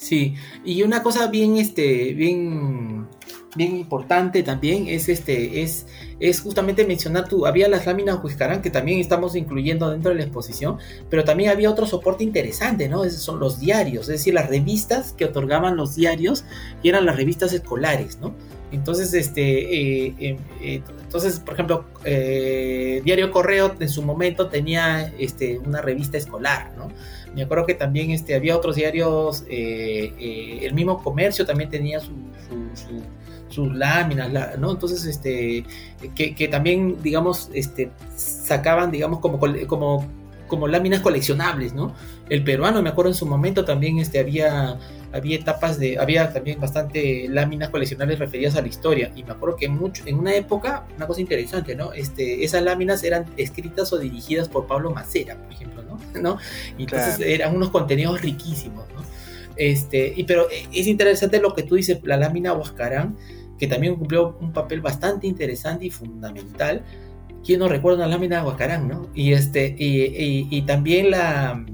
Sí, 0.00 0.34
y 0.64 0.82
una 0.82 1.02
cosa 1.02 1.26
bien, 1.26 1.58
este, 1.58 2.14
bien, 2.14 3.06
bien 3.54 3.76
importante 3.76 4.42
también 4.42 4.88
es 4.88 5.10
este 5.10 5.60
es, 5.60 5.86
es 6.20 6.40
justamente 6.40 6.86
mencionar 6.86 7.28
tú 7.28 7.46
había 7.46 7.68
las 7.68 7.84
láminas 7.84 8.18
Huizcarán 8.24 8.62
que 8.62 8.70
también 8.70 8.98
estamos 8.98 9.36
incluyendo 9.36 9.90
dentro 9.90 10.12
de 10.12 10.16
la 10.16 10.22
exposición 10.22 10.78
pero 11.10 11.24
también 11.24 11.50
había 11.50 11.70
otro 11.70 11.84
soporte 11.84 12.24
interesante 12.24 12.88
no 12.88 13.04
esos 13.04 13.20
son 13.20 13.40
los 13.40 13.60
diarios 13.60 14.02
es 14.02 14.18
decir 14.18 14.32
las 14.32 14.48
revistas 14.48 15.12
que 15.12 15.26
otorgaban 15.26 15.76
los 15.76 15.96
diarios 15.96 16.44
y 16.82 16.88
eran 16.88 17.04
las 17.04 17.16
revistas 17.16 17.52
escolares 17.52 18.18
no 18.20 18.34
entonces 18.72 19.12
este 19.14 19.42
eh, 19.42 20.14
eh, 20.18 20.38
eh, 20.60 20.82
entonces 21.02 21.40
por 21.40 21.54
ejemplo 21.54 21.84
diario 22.04 23.30
correo 23.30 23.74
en 23.78 23.88
su 23.88 24.02
momento 24.02 24.48
tenía 24.48 25.12
este 25.18 25.58
una 25.58 25.80
revista 25.80 26.16
escolar 26.16 26.72
no 26.76 26.88
me 27.34 27.42
acuerdo 27.42 27.64
que 27.64 27.74
también 27.74 28.10
este, 28.10 28.34
había 28.34 28.56
otros 28.56 28.74
diarios, 28.74 29.44
el 29.48 30.74
mismo 30.74 31.00
comercio 31.00 31.46
también 31.46 31.70
tenía 31.70 32.00
su, 32.00 32.10
sus 33.50 33.74
láminas, 33.74 34.58
¿no? 34.58 34.70
Entonces, 34.70 35.04
este, 35.04 35.64
que, 36.14 36.48
también, 36.48 37.02
digamos, 37.02 37.50
este, 37.52 37.90
sacaban, 38.16 38.90
digamos, 38.90 39.20
como, 39.20 40.06
como 40.50 40.68
láminas 40.68 41.00
coleccionables, 41.00 41.72
¿no? 41.72 41.94
El 42.28 42.44
peruano, 42.44 42.82
me 42.82 42.90
acuerdo 42.90 43.12
en 43.12 43.14
su 43.14 43.24
momento 43.24 43.64
también, 43.64 43.98
este, 43.98 44.18
había, 44.18 44.78
había 45.12 45.36
etapas 45.36 45.78
de, 45.78 45.98
había 45.98 46.32
también 46.32 46.60
bastante 46.60 47.26
láminas 47.28 47.70
coleccionables 47.70 48.18
referidas 48.18 48.56
a 48.56 48.60
la 48.60 48.68
historia, 48.68 49.10
y 49.16 49.24
me 49.24 49.32
acuerdo 49.32 49.56
que 49.56 49.68
mucho, 49.68 50.02
en 50.04 50.18
una 50.18 50.34
época, 50.34 50.84
una 50.96 51.06
cosa 51.06 51.22
interesante, 51.22 51.74
¿no? 51.74 51.94
Este, 51.94 52.44
esas 52.44 52.62
láminas 52.62 53.02
eran 53.04 53.24
escritas 53.38 53.90
o 53.94 53.98
dirigidas 53.98 54.48
por 54.48 54.66
Pablo 54.66 54.90
Macera, 54.90 55.36
por 55.36 55.52
ejemplo, 55.52 55.82
¿no? 55.82 55.98
¿No? 56.20 56.38
Y 56.76 56.82
entonces 56.82 57.20
eran 57.20 57.56
unos 57.56 57.70
contenidos 57.70 58.20
riquísimos, 58.20 58.84
¿no? 58.94 59.00
Este, 59.56 60.12
y 60.16 60.24
pero 60.24 60.48
es 60.50 60.86
interesante 60.86 61.40
lo 61.40 61.54
que 61.54 61.62
tú 61.62 61.76
dices, 61.76 62.00
la 62.02 62.16
lámina 62.16 62.52
Huascarán, 62.52 63.16
que 63.58 63.66
también 63.66 63.94
cumplió 63.96 64.36
un 64.40 64.52
papel 64.52 64.80
bastante 64.80 65.26
interesante 65.26 65.84
y 65.86 65.90
fundamental. 65.90 66.82
¿Quién 67.44 67.60
no 67.60 67.68
recuerda 67.68 67.98
una 67.98 68.08
lámina 68.08 68.40
de 68.40 68.46
Huacarán, 68.46 68.88
no? 68.88 69.08
Y, 69.14 69.32
este, 69.32 69.74
y, 69.78 70.62
también 70.62 71.10
la... 71.10 71.64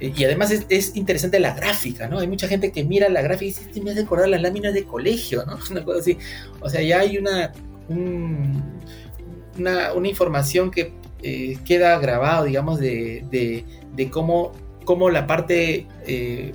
Y 0.00 0.24
además 0.24 0.50
es, 0.50 0.96
interesante 0.96 1.38
la 1.38 1.54
gráfica, 1.54 2.08
¿no? 2.08 2.18
Hay 2.18 2.26
mucha 2.26 2.48
gente 2.48 2.72
que 2.72 2.84
mira 2.84 3.08
la 3.08 3.22
gráfica 3.22 3.44
y 3.44 3.48
dice, 3.48 3.62
este 3.62 3.80
me 3.80 3.92
hace 3.92 4.02
recordar 4.02 4.28
las 4.28 4.42
láminas 4.42 4.74
de 4.74 4.84
colegio, 4.84 5.44
¿no? 5.46 5.58
Una 5.70 5.84
cosa 5.84 6.00
así. 6.00 6.18
O 6.60 6.68
sea, 6.68 6.82
ya 6.82 7.00
hay 7.00 7.18
una, 7.18 7.52
una, 9.56 9.92
una, 9.94 10.08
información 10.08 10.72
que 10.72 10.92
eh, 11.22 11.56
queda 11.64 11.98
grabado, 12.00 12.46
digamos, 12.46 12.80
de, 12.80 13.24
de, 13.94 14.10
cómo, 14.10 14.52
cómo 14.84 15.10
la 15.10 15.26
parte... 15.26 15.86
Eh, 16.06 16.52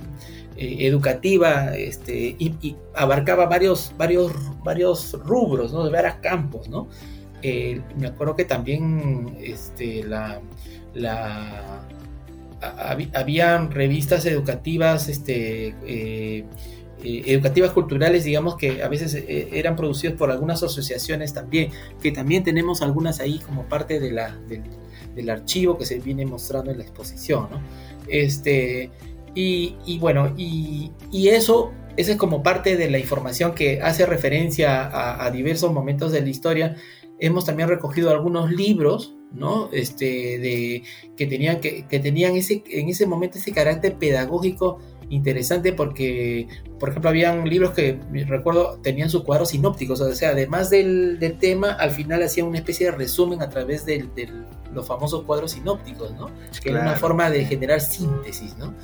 eh, 0.60 0.88
educativa 0.88 1.76
este, 1.76 2.34
y, 2.36 2.74
abarcaba 2.92 3.46
varios, 3.46 3.94
varios, 3.96 4.32
varios 4.64 5.12
rubros, 5.12 5.72
¿no? 5.72 5.84
de 5.84 5.92
varios 5.92 6.16
campos. 6.16 6.68
¿no? 6.68 6.88
Eh, 7.42 7.80
me 7.98 8.08
acuerdo 8.08 8.36
que 8.36 8.44
también 8.44 9.36
este, 9.40 10.02
la, 10.04 10.40
la, 10.94 11.86
revistas 13.70 14.26
educativas, 14.26 15.08
este, 15.08 15.74
eh, 15.86 16.44
educativas 17.00 17.70
culturales, 17.70 18.24
digamos 18.24 18.56
que 18.56 18.82
a 18.82 18.88
veces 18.88 19.22
eran 19.28 19.76
producidas 19.76 20.16
por 20.16 20.32
algunas 20.32 20.62
asociaciones 20.64 21.32
también, 21.32 21.70
que 22.02 22.10
también 22.10 22.42
tenemos 22.42 22.82
algunas 22.82 23.20
ahí 23.20 23.38
como 23.38 23.64
parte 23.64 24.00
de 24.00 24.10
la, 24.10 24.36
del, 24.48 25.30
archivo 25.30 25.76
que 25.76 25.84
se 25.84 25.98
viene 25.98 26.26
mostrando 26.26 26.70
en 26.70 26.78
la 26.78 26.84
exposición. 26.84 27.48
Este, 28.08 28.90
y, 29.34 29.98
bueno, 30.00 30.34
y, 30.36 30.90
eso, 31.28 31.72
es 31.96 32.14
como 32.16 32.42
parte 32.42 32.76
de 32.76 32.90
la 32.90 32.98
información 32.98 33.54
que 33.54 33.80
hace 33.80 34.04
referencia 34.06 35.24
a, 35.24 35.30
diversos 35.30 35.72
momentos 35.72 36.10
de 36.12 36.22
la 36.22 36.28
historia. 36.28 36.76
Hemos 37.20 37.44
también 37.44 37.68
recogido 37.68 38.10
algunos 38.10 38.50
libros, 38.50 39.14
¿no? 39.32 39.68
Este, 39.72 40.38
de, 40.38 40.82
que 41.16 41.26
tenían, 41.26 41.60
que, 41.60 41.82
tenían 41.88 42.36
ese, 42.36 42.62
en 42.70 42.88
ese 42.88 43.06
momento 43.06 43.38
ese 43.38 43.52
carácter 43.52 43.96
pedagógico 43.96 44.78
interesante 45.10 45.72
porque, 45.72 46.48
por 46.78 46.90
ejemplo, 46.90 47.10
habían 47.10 47.48
libros 47.48 47.72
que 47.72 47.98
recuerdo 48.26 48.78
tenían 48.82 49.08
sus 49.08 49.24
cuadros 49.24 49.50
sinópticos, 49.50 50.00
o 50.00 50.14
sea, 50.14 50.30
además 50.30 50.70
del, 50.70 51.18
tema, 51.40 51.72
al 51.72 51.90
final 51.90 52.22
hacían 52.22 52.46
una 52.46 52.58
especie 52.58 52.90
de 52.90 52.92
resumen 52.92 53.42
a 53.42 53.48
través 53.48 53.86
de 53.86 54.06
los 54.72 54.86
famosos 54.86 55.24
cuadros 55.24 55.52
sinópticos, 55.52 56.12
¿no? 56.12 56.30
Que 56.62 56.70
era 56.70 56.82
una 56.82 56.96
forma 56.96 57.30
de 57.30 57.44
generar 57.44 57.80
síntesis, 57.80 58.56
¿no? 58.58 58.74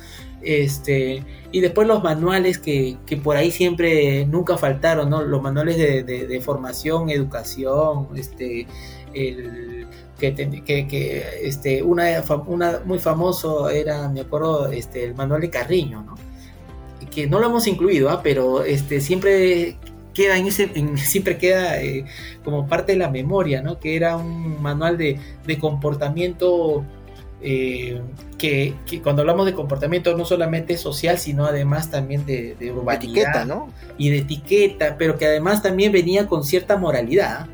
Este, 0.45 1.23
y 1.51 1.59
después 1.59 1.87
los 1.87 2.03
manuales 2.03 2.59
que, 2.59 2.97
por 3.23 3.35
ahí 3.35 3.49
siempre 3.49 4.27
nunca 4.27 4.57
faltaron, 4.57 5.09
¿no? 5.09 5.23
Los 5.23 5.41
manuales 5.41 5.75
de, 5.77 6.41
formación, 6.41 7.09
educación, 7.09 8.09
este, 8.15 8.67
el, 9.13 9.87
que, 10.19 10.35
que, 10.35 11.23
este, 11.41 11.81
una, 11.81 12.23
una 12.45 12.81
muy 12.85 12.99
famoso 12.99 13.69
era, 13.69 14.07
me 14.07 14.21
acuerdo, 14.21 14.71
este, 14.71 15.03
el 15.03 15.15
manual 15.15 15.41
de 15.41 15.49
Carriño, 15.49 16.03
¿no? 16.03 16.15
Que 17.09 17.25
no 17.27 17.39
lo 17.39 17.47
hemos 17.47 17.65
incluido, 17.65 18.09
¿ah? 18.11 18.21
pero 18.21 18.63
este, 18.63 19.01
siempre 19.01 19.77
queda 20.13 20.37
en 20.37 20.45
ese, 20.45 20.69
siempre 20.97 21.37
queda 21.39 21.81
eh, 21.81 22.05
como 22.43 22.67
parte 22.67 22.91
de 22.91 22.99
la 22.99 23.09
memoria, 23.09 23.63
¿no? 23.63 23.79
Que 23.79 23.95
era 23.95 24.15
un 24.15 24.61
manual 24.61 24.97
de, 24.97 25.19
de 25.47 25.57
comportamiento 25.57 26.85
eh, 27.41 28.01
que, 28.37 28.75
cuando 29.03 29.21
hablamos 29.21 29.45
de 29.45 29.53
comportamiento 29.53 30.15
no 30.17 30.25
solamente 30.25 30.77
social, 30.77 31.17
sino 31.17 31.45
además 31.45 31.91
también 31.91 32.25
de, 32.25 32.55
de 32.59 32.71
urbanidad 32.71 33.45
¿no? 33.45 33.69
y 33.97 34.09
de 34.09 34.19
etiqueta, 34.19 34.97
pero 34.97 35.17
que 35.17 35.25
además 35.25 35.61
también 35.61 35.91
venía 35.91 36.27
con 36.27 36.43
cierta 36.43 36.77
moralidad. 36.77 37.47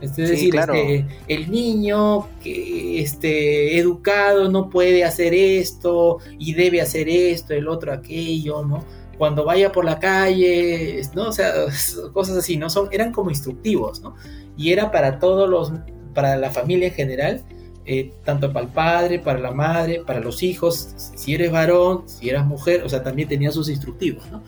Es 0.00 0.14
decir, 0.14 0.54
este, 0.54 1.06
el 1.26 1.50
niño 1.50 2.28
que 2.40 3.00
este, 3.00 3.78
educado 3.78 4.48
no 4.48 4.70
puede 4.70 5.04
hacer 5.04 5.34
esto 5.34 6.18
y 6.38 6.54
debe 6.54 6.80
hacer 6.80 7.08
esto, 7.08 7.52
el 7.52 7.66
otro 7.66 7.92
aquello, 7.92 8.64
¿no? 8.64 8.84
Cuando 9.16 9.44
vaya 9.44 9.72
por 9.72 9.84
la 9.84 9.98
calle, 9.98 11.02
¿no? 11.14 11.28
O 11.28 11.32
sea, 11.32 11.52
cosas 12.12 12.36
así, 12.36 12.56
¿no? 12.56 12.70
Son, 12.70 12.88
eran 12.92 13.12
como 13.12 13.30
instructivos, 13.30 14.00
¿no? 14.00 14.14
Y 14.56 14.72
era 14.72 14.92
para 14.92 15.18
todos 15.18 15.48
los, 15.48 15.72
para 16.14 16.36
la 16.36 16.50
familia 16.50 16.88
en 16.88 16.94
general, 16.94 17.44
eh, 17.90 18.12
tanto 18.22 18.52
para 18.52 18.66
el 18.66 18.70
padre, 18.70 19.18
para 19.18 19.38
la 19.38 19.50
madre, 19.50 20.02
para 20.06 20.20
los 20.20 20.42
hijos, 20.42 20.92
si 21.16 21.34
eres 21.34 21.50
varón, 21.50 22.02
si 22.06 22.28
eras 22.28 22.44
mujer, 22.44 22.82
o 22.82 22.88
sea, 22.90 23.02
también 23.02 23.28
tenía 23.28 23.50
sus 23.50 23.70
instructivos, 23.70 24.24
¿no? 24.30 24.42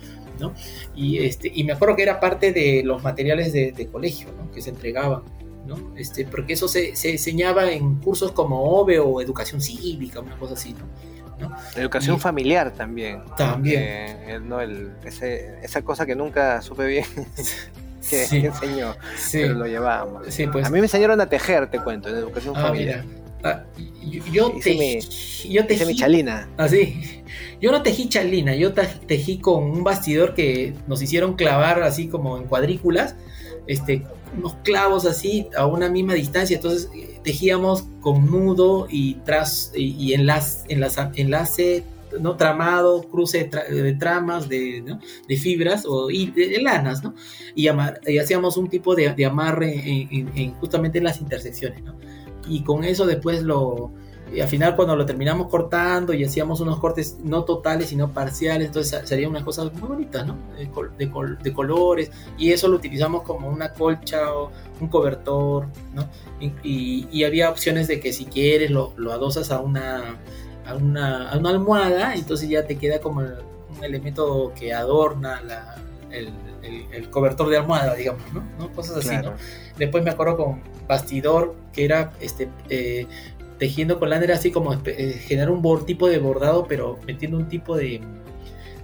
Y, 0.94 1.18
este, 1.18 1.50
y 1.54 1.64
me 1.64 1.72
acuerdo 1.72 1.96
que 1.96 2.02
era 2.02 2.20
parte 2.20 2.52
de 2.52 2.82
los 2.84 3.02
materiales 3.02 3.50
de, 3.54 3.88
colegio, 3.90 4.28
¿no? 4.36 4.52
Que 4.52 4.60
se 4.60 4.68
entregaban, 4.68 5.22
¿no? 5.66 5.94
Este, 5.96 6.26
porque 6.26 6.52
eso 6.52 6.68
se, 6.68 6.92
enseñaba 7.10 7.72
en 7.72 7.94
cursos 7.96 8.32
como 8.32 8.62
OVE 8.62 8.98
o 8.98 9.22
educación 9.22 9.62
cívica, 9.62 10.20
una 10.20 10.36
cosa 10.36 10.52
así, 10.52 10.74
¿no? 10.74 11.50
Educación 11.76 12.20
familiar 12.20 12.74
también. 12.74 13.22
También. 13.38 13.82
Eh, 13.82 14.38
¿no? 14.42 14.60
El, 14.60 14.92
esa 15.02 15.80
cosa 15.80 16.04
que 16.04 16.14
nunca 16.14 16.60
supe 16.60 16.86
bien. 16.86 17.06
que, 18.10 18.22
enseñó, 18.22 18.94
pero 19.32 19.54
lo 19.54 19.66
llevábamos. 19.66 20.26
pues. 20.52 20.66
A 20.66 20.70
mí 20.70 20.78
me 20.78 20.86
enseñaron 20.86 21.20
a 21.20 21.26
tejer, 21.26 21.70
te 21.70 21.78
cuento, 21.78 22.08
en 22.08 22.16
educación 22.16 22.54
ah, 22.56 22.68
familiar. 22.68 23.04
Ah, 23.42 23.64
yo, 24.32 24.52
tejí, 24.62 24.98
yo 25.48 25.66
tejí, 25.66 25.94
chalina. 25.94 26.48
Así. 26.56 26.94
Ah, 26.96 27.20
yo 27.60 27.72
no 27.72 27.82
tejí 27.82 28.08
chalina, 28.08 28.54
yo 28.54 28.72
tejí 28.72 29.38
con 29.38 29.64
un 29.64 29.84
bastidor 29.84 30.34
que 30.34 30.74
nos 30.86 31.02
hicieron 31.02 31.34
clavar 31.34 31.82
así 31.82 32.08
como 32.08 32.36
en 32.36 32.44
cuadrículas, 32.44 33.16
este, 33.66 34.02
unos 34.36 34.54
clavos 34.62 35.06
así 35.06 35.48
a 35.56 35.66
una 35.66 35.88
misma 35.88 36.14
distancia. 36.14 36.56
Entonces 36.56 36.90
eh, 36.94 37.20
tejíamos 37.22 37.84
con 38.00 38.26
nudo 38.26 38.86
y 38.90 39.14
tras 39.24 39.72
y, 39.74 40.12
enlace, 40.14 40.66
enlace, 40.68 41.84
no 42.18 42.36
tramado, 42.36 43.02
cruce 43.02 43.48
de, 43.70 43.94
tramas, 43.94 44.48
de, 44.48 44.98
fibras 45.38 45.84
o 45.86 46.10
y 46.10 46.30
de, 46.30 46.60
lanas, 46.60 47.04
¿no? 47.04 47.14
Y, 47.54 47.68
hacíamos 47.68 48.56
un 48.56 48.68
tipo 48.68 48.94
de, 48.94 49.24
amarre 49.24 50.08
justamente 50.60 50.98
en 50.98 51.04
las 51.04 51.20
intersecciones, 51.20 51.84
¿no? 51.84 51.94
Y 52.50 52.62
con 52.62 52.84
eso 52.84 53.06
después 53.06 53.42
lo, 53.42 53.90
al 54.38 54.48
final 54.48 54.76
cuando 54.76 54.94
lo 54.94 55.06
terminamos 55.06 55.48
cortando 55.48 56.12
y 56.12 56.24
hacíamos 56.24 56.60
unos 56.60 56.78
cortes 56.78 57.18
no 57.22 57.44
totales 57.44 57.88
sino 57.88 58.12
parciales, 58.12 58.66
entonces 58.66 59.08
serían 59.08 59.30
unas 59.30 59.42
cosas 59.42 59.72
muy 59.72 59.88
bonitas, 59.88 60.26
¿no? 60.26 60.36
De, 60.56 60.68
de, 61.42 61.52
colores 61.52 62.10
y 62.36 62.52
eso 62.52 62.68
lo 62.68 62.76
utilizamos 62.76 63.22
como 63.22 63.48
una 63.48 63.72
colcha 63.72 64.34
o 64.34 64.50
un 64.80 64.88
cobertor, 64.88 65.66
¿no? 65.94 66.08
Y, 66.40 67.06
y, 67.10 67.24
había 67.24 67.50
opciones 67.50 67.88
de 67.88 68.00
que 68.00 68.12
si 68.12 68.24
quieres 68.24 68.70
lo, 68.70 68.92
lo 68.96 69.12
adosas 69.12 69.50
a 69.50 69.60
una, 69.60 70.16
a 70.66 70.74
una, 70.74 71.30
a 71.30 71.38
una 71.38 71.50
almohada, 71.50 72.14
entonces 72.14 72.48
ya 72.48 72.66
te 72.66 72.76
queda 72.76 73.00
como 73.00 73.20
un 73.20 73.84
elemento 73.84 74.52
que 74.58 74.72
adorna 74.72 75.40
la, 75.42 75.76
el, 76.10 76.32
el, 76.62 77.10
cobertor 77.10 77.48
de 77.48 77.58
almohada, 77.58 77.94
digamos, 77.94 78.22
¿no? 78.32 78.72
Cosas 78.72 78.98
así, 78.98 79.16
¿no? 79.22 79.34
Después 79.78 80.04
me 80.04 80.10
acuerdo 80.10 80.36
con 80.36 80.60
bastidor, 80.86 81.54
que 81.72 81.84
era 81.84 82.12
este 82.20 82.48
eh, 82.68 83.06
tejiendo 83.58 83.98
con 83.98 84.10
lana, 84.10 84.24
era 84.24 84.34
así 84.34 84.50
como 84.50 84.72
eh, 84.72 85.20
generar 85.26 85.50
un 85.50 85.86
tipo 85.86 86.08
de 86.08 86.18
bordado, 86.18 86.66
pero 86.66 86.98
metiendo 87.06 87.36
un 87.36 87.48
tipo 87.48 87.76
de, 87.76 88.00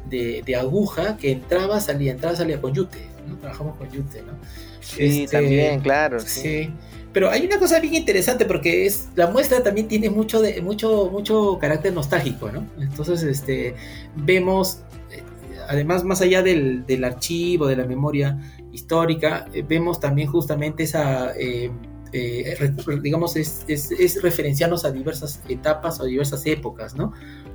de, 0.09 0.57
aguja 0.57 1.17
que 1.17 1.33
entraba, 1.33 1.81
salía, 1.81 2.13
entraba, 2.13 2.37
salía 2.37 2.61
con 2.61 2.75
yute, 2.75 2.99
¿no? 3.27 3.37
Trabajamos 3.39 3.77
con 3.77 3.91
yute, 3.91 4.23
¿no? 4.23 4.33
Sí, 4.81 5.23
este, 5.23 5.37
también, 5.39 5.81
claro. 5.81 6.21
Sí. 6.21 6.71
Pero 7.13 7.31
hay 7.31 7.47
una 7.47 7.59
cosa 7.59 7.81
bien 7.81 7.95
interesante 7.95 8.45
porque 8.45 8.85
es 8.85 9.09
la 9.15 9.29
muestra 9.29 9.63
también 9.63 9.89
tiene 9.89 10.11
mucho 10.11 10.43
de 10.43 10.61
mucho 10.61 11.09
mucho 11.11 11.59
carácter 11.59 11.95
nostálgico, 11.95 12.53
¿no? 12.53 12.67
Entonces, 12.79 13.23
este 13.23 13.75
vemos 14.15 14.81
además 15.69 16.05
más 16.05 16.21
allá 16.21 16.43
del, 16.43 16.87
del 16.87 17.05
archivo, 17.05 17.67
de 17.67 17.77
la 17.77 17.85
memoria 17.85 18.39
histórica, 18.73 19.47
eh, 19.53 19.65
vemos 19.67 20.01
también 20.01 20.29
justamente 20.29 20.83
esa 20.85 21.33
eh, 21.39 21.71
digamos, 23.03 23.37
es, 23.37 23.65
es, 23.69 24.23
referenciarnos 24.23 24.85
a 24.85 24.91
diversas 24.91 25.43
etapas 25.49 26.01
o 26.01 26.05
diversas 26.05 26.47
épocas, 26.47 26.95
¿no? 26.95 27.13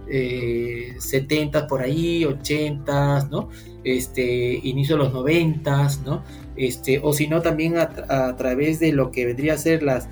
70 0.08 1.68
por 1.68 1.82
ahí, 1.82 2.26
80, 2.26 3.30
¿no? 3.32 3.50
Este, 3.84 4.60
inicio 4.62 4.98
de 4.98 5.04
los 5.06 5.14
90, 5.14 5.90
¿no? 6.06 6.24
Este, 6.56 7.00
o 7.02 7.14
si 7.14 7.28
no 7.28 7.42
también 7.42 7.78
a, 7.78 8.36
través 8.36 8.80
de 8.80 8.92
lo 8.92 9.12
que 9.12 9.26
vendría 9.26 9.54
a 9.54 9.58
ser 9.58 9.84
las, 9.84 10.10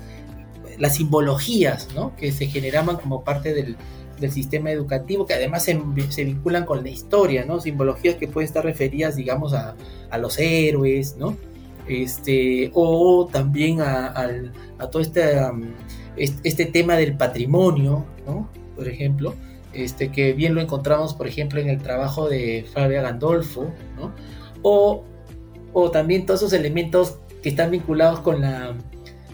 las 0.78 0.96
simbologías, 0.96 1.88
¿no? 1.94 2.16
Que 2.16 2.32
se 2.32 2.46
generaban 2.46 2.96
como 2.96 3.22
parte 3.22 3.52
del, 3.52 3.76
sistema 4.28 4.70
educativo, 4.70 5.26
que 5.26 5.34
además 5.34 5.64
se, 5.64 5.74
vinculan 6.24 6.64
con 6.64 6.82
la 6.82 6.90
historia, 6.90 7.44
¿no? 7.44 7.60
Simbologías 7.60 8.16
que 8.16 8.28
pueden 8.28 8.46
estar 8.46 8.64
referidas, 8.64 9.16
digamos, 9.16 9.54
a, 9.54 9.76
los 10.18 10.38
héroes, 10.38 11.16
¿no? 11.16 11.36
Este, 11.88 12.70
o 12.74 13.28
también 13.32 13.80
a, 13.80 14.12
todo 14.90 15.00
este, 15.00 15.38
este, 16.16 16.66
tema 16.66 16.96
del 16.96 17.16
patrimonio, 17.16 18.04
¿no? 18.26 18.48
Por 18.76 18.88
ejemplo, 18.88 19.34
este, 19.72 20.10
que 20.10 20.32
bien 20.32 20.54
lo 20.54 20.60
encontramos, 20.60 21.14
por 21.14 21.28
ejemplo, 21.28 21.60
en 21.60 21.68
el 21.68 21.78
trabajo 21.78 22.28
de 22.28 22.66
Fabia 22.72 23.02
Gandolfo, 23.02 23.70
¿no? 23.96 24.12
o, 24.62 25.04
o 25.72 25.90
también 25.90 26.26
todos 26.26 26.40
esos 26.40 26.52
elementos 26.52 27.18
que 27.42 27.50
están 27.50 27.70
vinculados 27.70 28.20
con 28.20 28.40
la, 28.40 28.74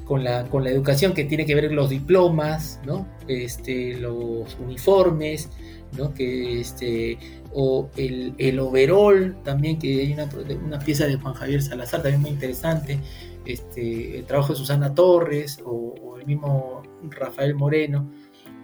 con 0.06 0.24
la, 0.24 0.44
con 0.44 0.64
la 0.64 0.70
educación, 0.70 1.12
que 1.12 1.24
tiene 1.24 1.44
que 1.44 1.54
ver 1.54 1.70
los 1.72 1.90
diplomas, 1.90 2.80
¿no? 2.86 3.06
este, 3.28 3.98
los 3.98 4.56
uniformes, 4.58 5.50
¿no? 5.98 6.14
que, 6.14 6.60
este, 6.60 7.18
o 7.52 7.90
el, 7.96 8.34
el 8.38 8.58
overall 8.60 9.36
también, 9.42 9.78
que 9.78 10.00
hay 10.00 10.12
una, 10.12 10.28
una, 10.64 10.78
pieza 10.78 11.06
de 11.06 11.16
Juan 11.16 11.34
Javier 11.34 11.60
Salazar 11.60 12.02
también 12.02 12.22
muy 12.22 12.30
interesante, 12.30 13.00
este, 13.44 14.18
el 14.18 14.24
trabajo 14.24 14.52
de 14.52 14.58
Susana 14.58 14.94
Torres 14.94 15.60
o, 15.64 15.94
o 16.02 16.18
el 16.18 16.26
mismo 16.26 16.82
Rafael 17.10 17.54
Moreno, 17.54 18.08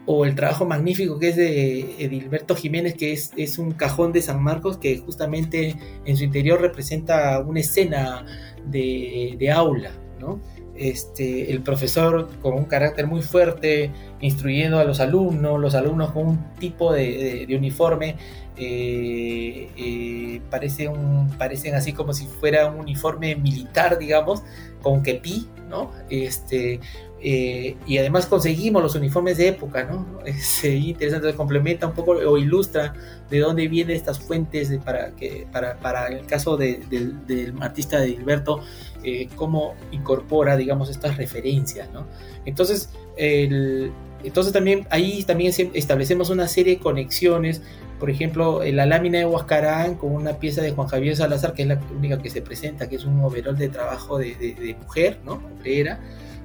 o 0.07 0.24
el 0.24 0.35
trabajo 0.35 0.64
magnífico 0.64 1.18
que 1.18 1.28
es 1.28 1.37
de 1.37 2.05
Edilberto 2.05 2.55
Jiménez, 2.55 2.94
que 2.94 3.12
es, 3.12 3.33
es, 3.37 3.59
un 3.59 3.72
cajón 3.72 4.12
de 4.12 4.22
San 4.22 4.42
Marcos 4.42 4.78
que 4.78 4.98
justamente 4.98 5.76
en 6.05 6.16
su 6.16 6.24
interior 6.24 6.61
representa 6.61 7.38
una 7.40 7.61
escena 7.61 8.24
de, 8.66 9.37
de 9.38 9.50
aula, 9.50 9.92
¿no? 10.18 10.40
Este, 10.82 11.52
el 11.52 11.62
profesor 11.62 12.28
con 12.42 12.54
un 12.54 12.64
carácter 12.64 13.06
muy 13.06 13.22
fuerte, 13.22 13.92
instruyendo 14.20 14.80
a 14.80 14.84
los 14.84 14.98
alumnos, 14.98 15.60
los 15.60 15.76
alumnos 15.76 16.10
con 16.10 16.26
un 16.26 16.54
tipo 16.58 16.92
de, 16.92 17.46
uniforme, 17.56 18.16
eh, 18.56 19.68
eh, 19.76 20.40
parece 20.50 20.88
un, 20.88 21.30
parecen 21.38 21.76
así 21.76 21.92
como 21.92 22.12
si 22.12 22.26
fuera 22.26 22.66
un 22.66 22.80
uniforme 22.80 23.36
militar, 23.36 23.96
digamos, 23.96 24.42
con 24.82 25.04
kepi, 25.04 25.46
¿no? 25.70 25.92
Este, 26.10 26.80
eh, 27.24 27.76
y 27.87 27.98
además 27.98 28.26
conseguimos 28.26 28.82
los 28.82 28.96
uniformes 28.96 29.37
de 29.37 29.46
época, 29.46 29.85
¿no? 29.85 30.18
Es 30.24 30.64
interesante, 30.64 31.32
complementa 31.35 31.87
un 31.87 31.92
poco 31.92 32.12
o 32.12 32.37
ilustra 32.37 32.94
de 33.30 33.38
dónde 33.38 33.68
vienen 33.68 33.96
estas 33.96 34.18
fuentes 34.18 34.76
para, 34.85 35.12
que, 35.12 35.46
para, 35.52 35.78
para 35.78 36.08
el 36.08 36.26
caso 36.26 36.56
del 36.56 37.54
artista 37.61 38.00
de 38.00 38.08
Gilberto, 38.08 38.61
eh, 39.04 39.28
cómo 39.37 39.74
incorpora, 39.92 40.56
digamos, 40.56 40.90
estas 40.90 41.16
referencias, 41.16 41.88
¿no? 41.92 42.06
Entonces, 42.44 42.90
entonces 43.16 44.52
también 44.52 44.88
ahí 44.90 45.22
también 45.22 45.52
establecemos 45.74 46.28
una 46.28 46.48
serie 46.48 46.74
de 46.74 46.80
conexiones, 46.80 47.62
por 48.00 48.11
ejemplo, 48.11 48.62
la 48.64 48.85
lámina 48.85 49.18
de 49.18 49.26
Huascarán 49.26 49.94
con 49.94 50.12
una 50.12 50.38
pieza 50.38 50.61
de 50.61 50.72
Juan 50.72 50.88
Javier 50.88 51.14
Salazar, 51.14 51.54
que 51.54 51.62
es 51.62 51.68
la 51.68 51.80
única 51.96 52.18
que 52.18 52.30
se 52.30 52.42
presenta, 52.42 52.88
que 52.88 52.96
es 52.96 53.04
un 53.04 53.20
overall 53.20 53.56
de 53.56 53.68
trabajo 53.68 54.18
de, 54.18 54.35
de 54.35 54.76
mujer, 54.82 55.20
¿no? 55.24 55.35
Obrera 55.56 56.00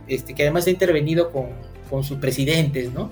este, 0.08 0.34
que 0.34 0.44
además 0.44 0.68
ha 0.68 0.70
intervenido 0.70 1.32
con, 1.32 1.48
con 1.90 2.04
sus 2.04 2.18
presidentes, 2.18 2.94
¿no? 2.94 3.10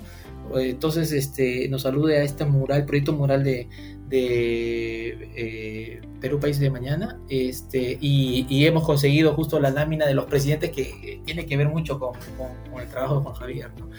Entonces, 0.54 1.12
este, 1.12 1.68
nos 1.70 1.82
salude 1.82 2.18
a 2.18 2.24
este 2.24 2.46
mural, 2.46 2.86
proyecto 2.86 3.14
mural 3.14 3.44
de, 3.44 3.68
eh, 4.12 6.02
Perú 6.22 6.40
País 6.40 6.60
de 6.60 6.70
Mañana, 6.70 7.20
este, 7.30 7.98
y, 8.00 8.66
hemos 8.66 8.84
conseguido 8.84 9.34
justo 9.34 9.60
la 9.60 9.72
lámina 9.72 10.06
de 10.06 10.14
los 10.14 10.26
presidentes 10.26 10.72
que 10.72 11.22
tiene 11.26 11.46
que 11.46 11.58
ver 11.58 11.68
mucho 11.68 12.00
con, 12.00 12.14
con, 12.38 12.82
el 12.82 12.88
trabajo 12.90 13.18
de 13.18 13.22
Juan 13.22 13.36
Javier, 13.36 13.72
¿no? 13.80 13.90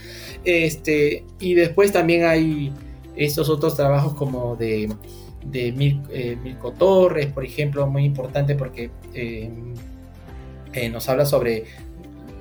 Este, 0.45 1.25
y 1.41 1.55
después 1.55 1.93
también 1.93 2.25
hay 2.25 2.73
estos 3.17 3.49
otros 3.49 3.75
trabajos 3.77 4.15
como 4.15 4.57
de, 4.57 4.89
de 5.45 5.69
eh, 6.11 6.37
Mirko 6.43 6.73
Torres, 6.73 7.27
por 7.27 7.45
ejemplo, 7.45 7.87
muy 7.87 8.05
importante 8.05 8.55
porque 8.55 8.91
eh, 9.15 9.51
nos 10.91 11.09
habla 11.09 11.25
sobre 11.25 11.65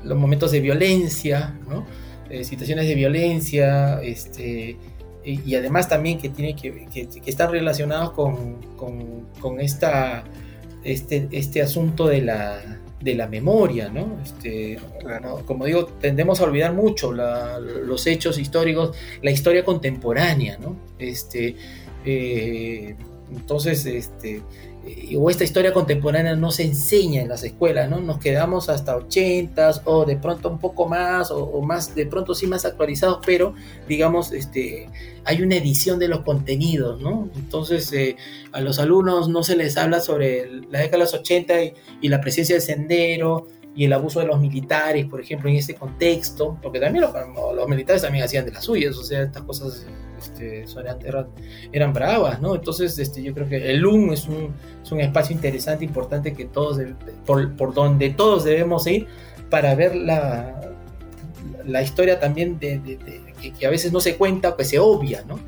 los 0.06 0.18
momentos 0.18 0.52
de 0.52 0.62
violencia, 0.62 1.60
¿no? 1.68 1.86
Eh, 2.30 2.44
situaciones 2.44 2.88
de 2.88 2.96
violencia, 2.96 4.02
este, 4.02 4.78
y, 5.24 5.56
además 5.56 5.90
también 5.90 6.20
que, 6.20 6.30
tiene 6.30 6.56
que, 6.56 6.86
que, 6.92 7.30
están 7.30 7.52
relacionados 7.52 8.12
con, 8.12 8.62
con, 8.78 9.60
esta, 9.60 10.24
este, 10.84 11.28
este 11.32 11.62
asunto 11.62 12.08
de 12.08 12.22
la, 12.22 12.80
de 13.02 13.16
la 13.16 13.28
memoria, 13.28 13.90
¿no? 13.90 14.18
Este, 14.24 14.78
Como 15.46 15.66
digo, 15.66 15.86
tendemos 15.86 16.42
a 16.42 16.46
olvidar 16.46 16.74
mucho 16.74 17.12
los 17.12 18.08
hechos 18.08 18.40
históricos, 18.40 18.96
la 19.22 19.32
historia 19.32 19.64
contemporánea, 19.64 20.58
¿no? 20.58 20.78
Este, 21.00 21.56
eh, 22.06 22.96
entonces, 23.32 23.86
este, 23.86 24.42
o 25.18 25.30
esta 25.30 25.44
historia 25.44 25.74
contemporánea 25.74 26.36
no 26.36 26.52
se 26.52 26.64
enseña 26.64 27.22
en 27.22 27.30
las 27.30 27.44
escuelas, 27.44 27.90
¿no? 27.90 28.00
Nos 28.00 28.20
quedamos 28.20 28.70
hasta 28.70 28.96
80 28.96 29.82
o 29.86 30.06
de 30.06 30.18
pronto 30.18 30.50
un 30.50 30.60
poco 30.60 30.88
más 30.88 31.32
o, 31.32 31.62
más, 31.62 31.96
de 31.96 32.06
pronto 32.06 32.36
sí 32.36 32.48
más 32.48 32.66
actualizados, 32.66 33.20
pero 33.26 33.54
digamos, 33.88 34.32
este, 34.32 34.90
hay 35.24 35.42
una 35.42 35.56
edición 35.56 35.98
de 35.98 36.08
los 36.08 36.22
contenidos, 36.22 37.02
¿no? 37.02 37.30
Entonces 37.36 37.92
eh, 37.94 38.16
a 38.52 38.62
los 38.62 38.80
alumnos 38.80 39.28
no 39.28 39.44
se 39.44 39.56
les 39.56 39.78
habla 39.78 40.00
sobre 40.02 40.50
la 40.70 40.80
década 40.80 40.92
de 40.92 40.98
los 41.00 41.14
80 41.14 41.64
y, 41.64 41.74
y 42.02 42.10
la 42.10 42.22
presencia 42.22 42.56
del 42.56 42.62
sendero, 42.62 43.48
y 43.76 43.86
el 43.86 43.94
abuso 43.94 44.22
de 44.22 44.28
los 44.28 44.40
militares, 44.40 45.06
por 45.06 45.20
ejemplo, 45.20 45.50
en 45.50 45.58
ese 45.58 45.76
contexto, 45.76 46.58
porque 46.62 46.80
también 46.80 47.04
los, 47.04 47.68
militares 47.68 48.02
también 48.02 48.24
hacían 48.24 48.46
de 48.46 48.52
las 48.52 48.64
suyas, 48.64 48.96
o 48.98 49.04
sea, 49.04 49.24
estas 49.24 49.44
cosas 49.44 49.86
este, 50.18 50.66
eran, 51.06 51.28
eran, 51.74 51.94
bravas, 51.94 52.42
¿no? 52.42 52.56
Entonces, 52.56 52.98
este, 52.98 53.22
yo 53.22 53.34
creo 53.34 53.50
que 53.50 53.70
el 53.70 53.80
LUM 53.80 54.14
es 54.14 54.28
un, 54.28 54.54
es 54.82 54.92
un 54.92 55.02
espacio 55.02 55.36
interesante, 55.36 55.84
importante, 55.84 56.34
que 56.34 56.46
todos, 56.46 56.80
por, 57.26 57.54
por, 57.58 57.74
donde 57.74 58.12
todos 58.12 58.46
debemos 58.46 58.88
ir 58.88 59.08
para 59.50 59.76
ver 59.76 59.94
la, 59.94 60.74
la 61.66 61.82
historia 61.82 62.20
también 62.20 62.58
de, 62.60 62.98
que, 63.60 63.66
a 63.66 63.70
veces 63.70 63.92
no 63.92 64.00
se 64.00 64.16
cuenta 64.16 64.50
o 64.50 64.56
que 64.56 64.64
se 64.64 64.80
obvia, 64.80 65.24
¿no? 65.28 65.40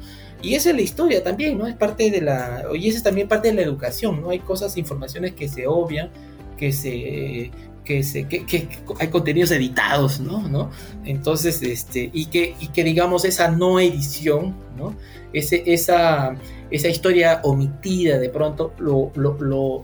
Y 0.41 0.53
esa 0.53 0.69
es 0.69 0.75
la 0.75 0.81
historia 0.81 1.23
también, 1.23 1.57
¿no? 1.57 1.65
Es 1.65 1.75
parte 1.75 2.11
de 2.11 2.21
la, 2.21 2.65
y 2.73 2.89
esa 2.89 2.97
es 2.97 3.03
también 3.03 3.27
parte 3.27 3.47
de 3.47 3.53
la 3.55 3.61
educación, 3.61 4.21
¿no? 4.21 4.29
Hay 4.31 4.39
cosas, 4.39 4.77
informaciones 4.77 5.33
que 5.33 5.47
se 5.47 5.65
obvian, 5.65 6.11
que 6.57 6.71
se 6.71 7.51
que, 7.87 8.67
hay 8.99 9.07
contenidos 9.07 9.51
editados, 9.51 10.19
¿no? 10.19 10.69
Entonces, 11.05 11.61
este, 11.63 12.09
y 12.11 12.25
que, 12.25 12.55
y 12.59 12.67
que 12.67 12.83
digamos 12.83 13.23
esa 13.25 13.49
no 13.49 13.79
edición, 13.79 14.55
¿no? 14.77 14.95
Esa, 15.33 16.35
esa 16.69 16.87
historia 16.87 17.41
omitida 17.43 18.17
de 18.17 18.29
pronto 18.29 18.73
lo, 18.79 19.11
lo, 19.15 19.37
lo, 19.39 19.83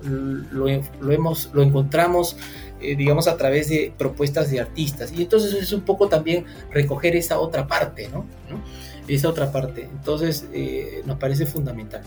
lo 0.51 1.11
hemos, 1.11 1.49
lo 1.53 1.63
encontramos, 1.63 2.35
eh, 2.81 2.95
digamos, 2.95 3.27
a 3.27 3.37
través 3.37 3.69
de 3.69 3.93
propuestas 3.97 4.51
de 4.51 4.59
artistas. 4.59 5.13
Y 5.13 5.21
entonces 5.21 5.53
es 5.53 5.71
un 5.71 5.81
poco 5.81 6.09
también 6.09 6.45
recoger 6.71 7.15
esa 7.15 7.39
otra 7.39 7.67
parte, 7.67 8.09
¿no? 8.09 8.25
¿No? 8.49 8.61
Esa 9.07 9.29
otra 9.29 9.51
parte. 9.51 9.83
Entonces, 9.91 10.47
eh, 10.53 11.01
nos 11.05 11.17
parece 11.17 11.45
fundamental. 11.45 12.01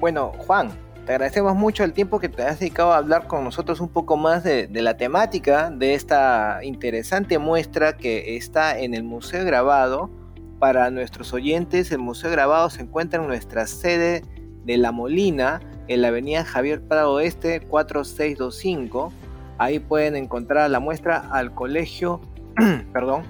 Bueno, 0.00 0.32
Juan, 0.38 0.70
te 1.08 1.14
agradecemos 1.14 1.56
mucho 1.56 1.84
el 1.84 1.94
tiempo 1.94 2.20
que 2.20 2.28
te 2.28 2.42
has 2.42 2.60
dedicado 2.60 2.92
a 2.92 2.98
hablar 2.98 3.28
con 3.28 3.42
nosotros 3.42 3.80
un 3.80 3.88
poco 3.88 4.18
más 4.18 4.44
de, 4.44 4.68
la 4.70 4.98
temática 4.98 5.70
de 5.70 5.94
esta 5.94 6.60
interesante 6.62 7.38
muestra 7.38 7.96
que 7.96 8.36
está 8.36 8.78
en 8.78 8.92
el 8.92 9.04
Museo 9.04 9.42
Grabado. 9.46 10.10
Para 10.58 10.90
nuestros 10.90 11.32
oyentes, 11.32 11.90
el 11.92 12.00
Museo 12.00 12.30
Grabado 12.30 12.68
se 12.68 12.82
encuentra 12.82 13.22
en 13.22 13.26
nuestra 13.26 13.66
sede 13.66 14.22
de 14.66 14.76
La 14.76 14.92
Molina, 14.92 15.62
en 15.86 16.02
la 16.02 16.08
avenida 16.08 16.44
Javier 16.44 16.82
Prado 16.82 17.20
Este 17.20 17.60
4625. 17.60 19.10
Ahí 19.56 19.78
pueden 19.78 20.14
encontrar 20.14 20.68
la 20.68 20.78
muestra 20.78 21.24
al 21.30 21.54
colegio, 21.54 22.20
perdón, 22.92 23.22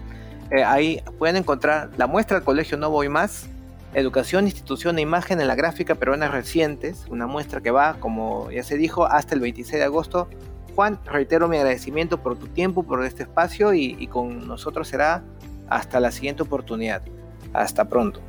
eh, 0.50 0.64
ahí 0.64 1.00
pueden 1.16 1.36
encontrar 1.36 1.90
la 1.96 2.08
muestra 2.08 2.38
al 2.38 2.42
colegio 2.42 2.76
No 2.76 2.90
Voy 2.90 3.08
Más, 3.08 3.48
Educación, 3.94 4.44
institución 4.44 4.98
e 4.98 5.02
imagen 5.02 5.40
en 5.40 5.48
la 5.48 5.54
gráfica 5.54 5.94
peruana 5.94 6.28
recientes, 6.28 7.06
una 7.08 7.26
muestra 7.26 7.62
que 7.62 7.70
va, 7.70 7.94
como 7.94 8.50
ya 8.50 8.62
se 8.62 8.76
dijo, 8.76 9.06
hasta 9.06 9.34
el 9.34 9.40
26 9.40 9.78
de 9.78 9.84
agosto. 9.84 10.28
Juan, 10.74 11.00
reitero 11.06 11.48
mi 11.48 11.56
agradecimiento 11.56 12.22
por 12.22 12.38
tu 12.38 12.48
tiempo, 12.48 12.82
por 12.82 13.04
este 13.04 13.22
espacio 13.22 13.72
y, 13.72 13.96
y 13.98 14.06
con 14.06 14.46
nosotros 14.46 14.88
será 14.88 15.24
hasta 15.68 16.00
la 16.00 16.10
siguiente 16.10 16.42
oportunidad. 16.42 17.02
Hasta 17.52 17.88
pronto. 17.88 18.20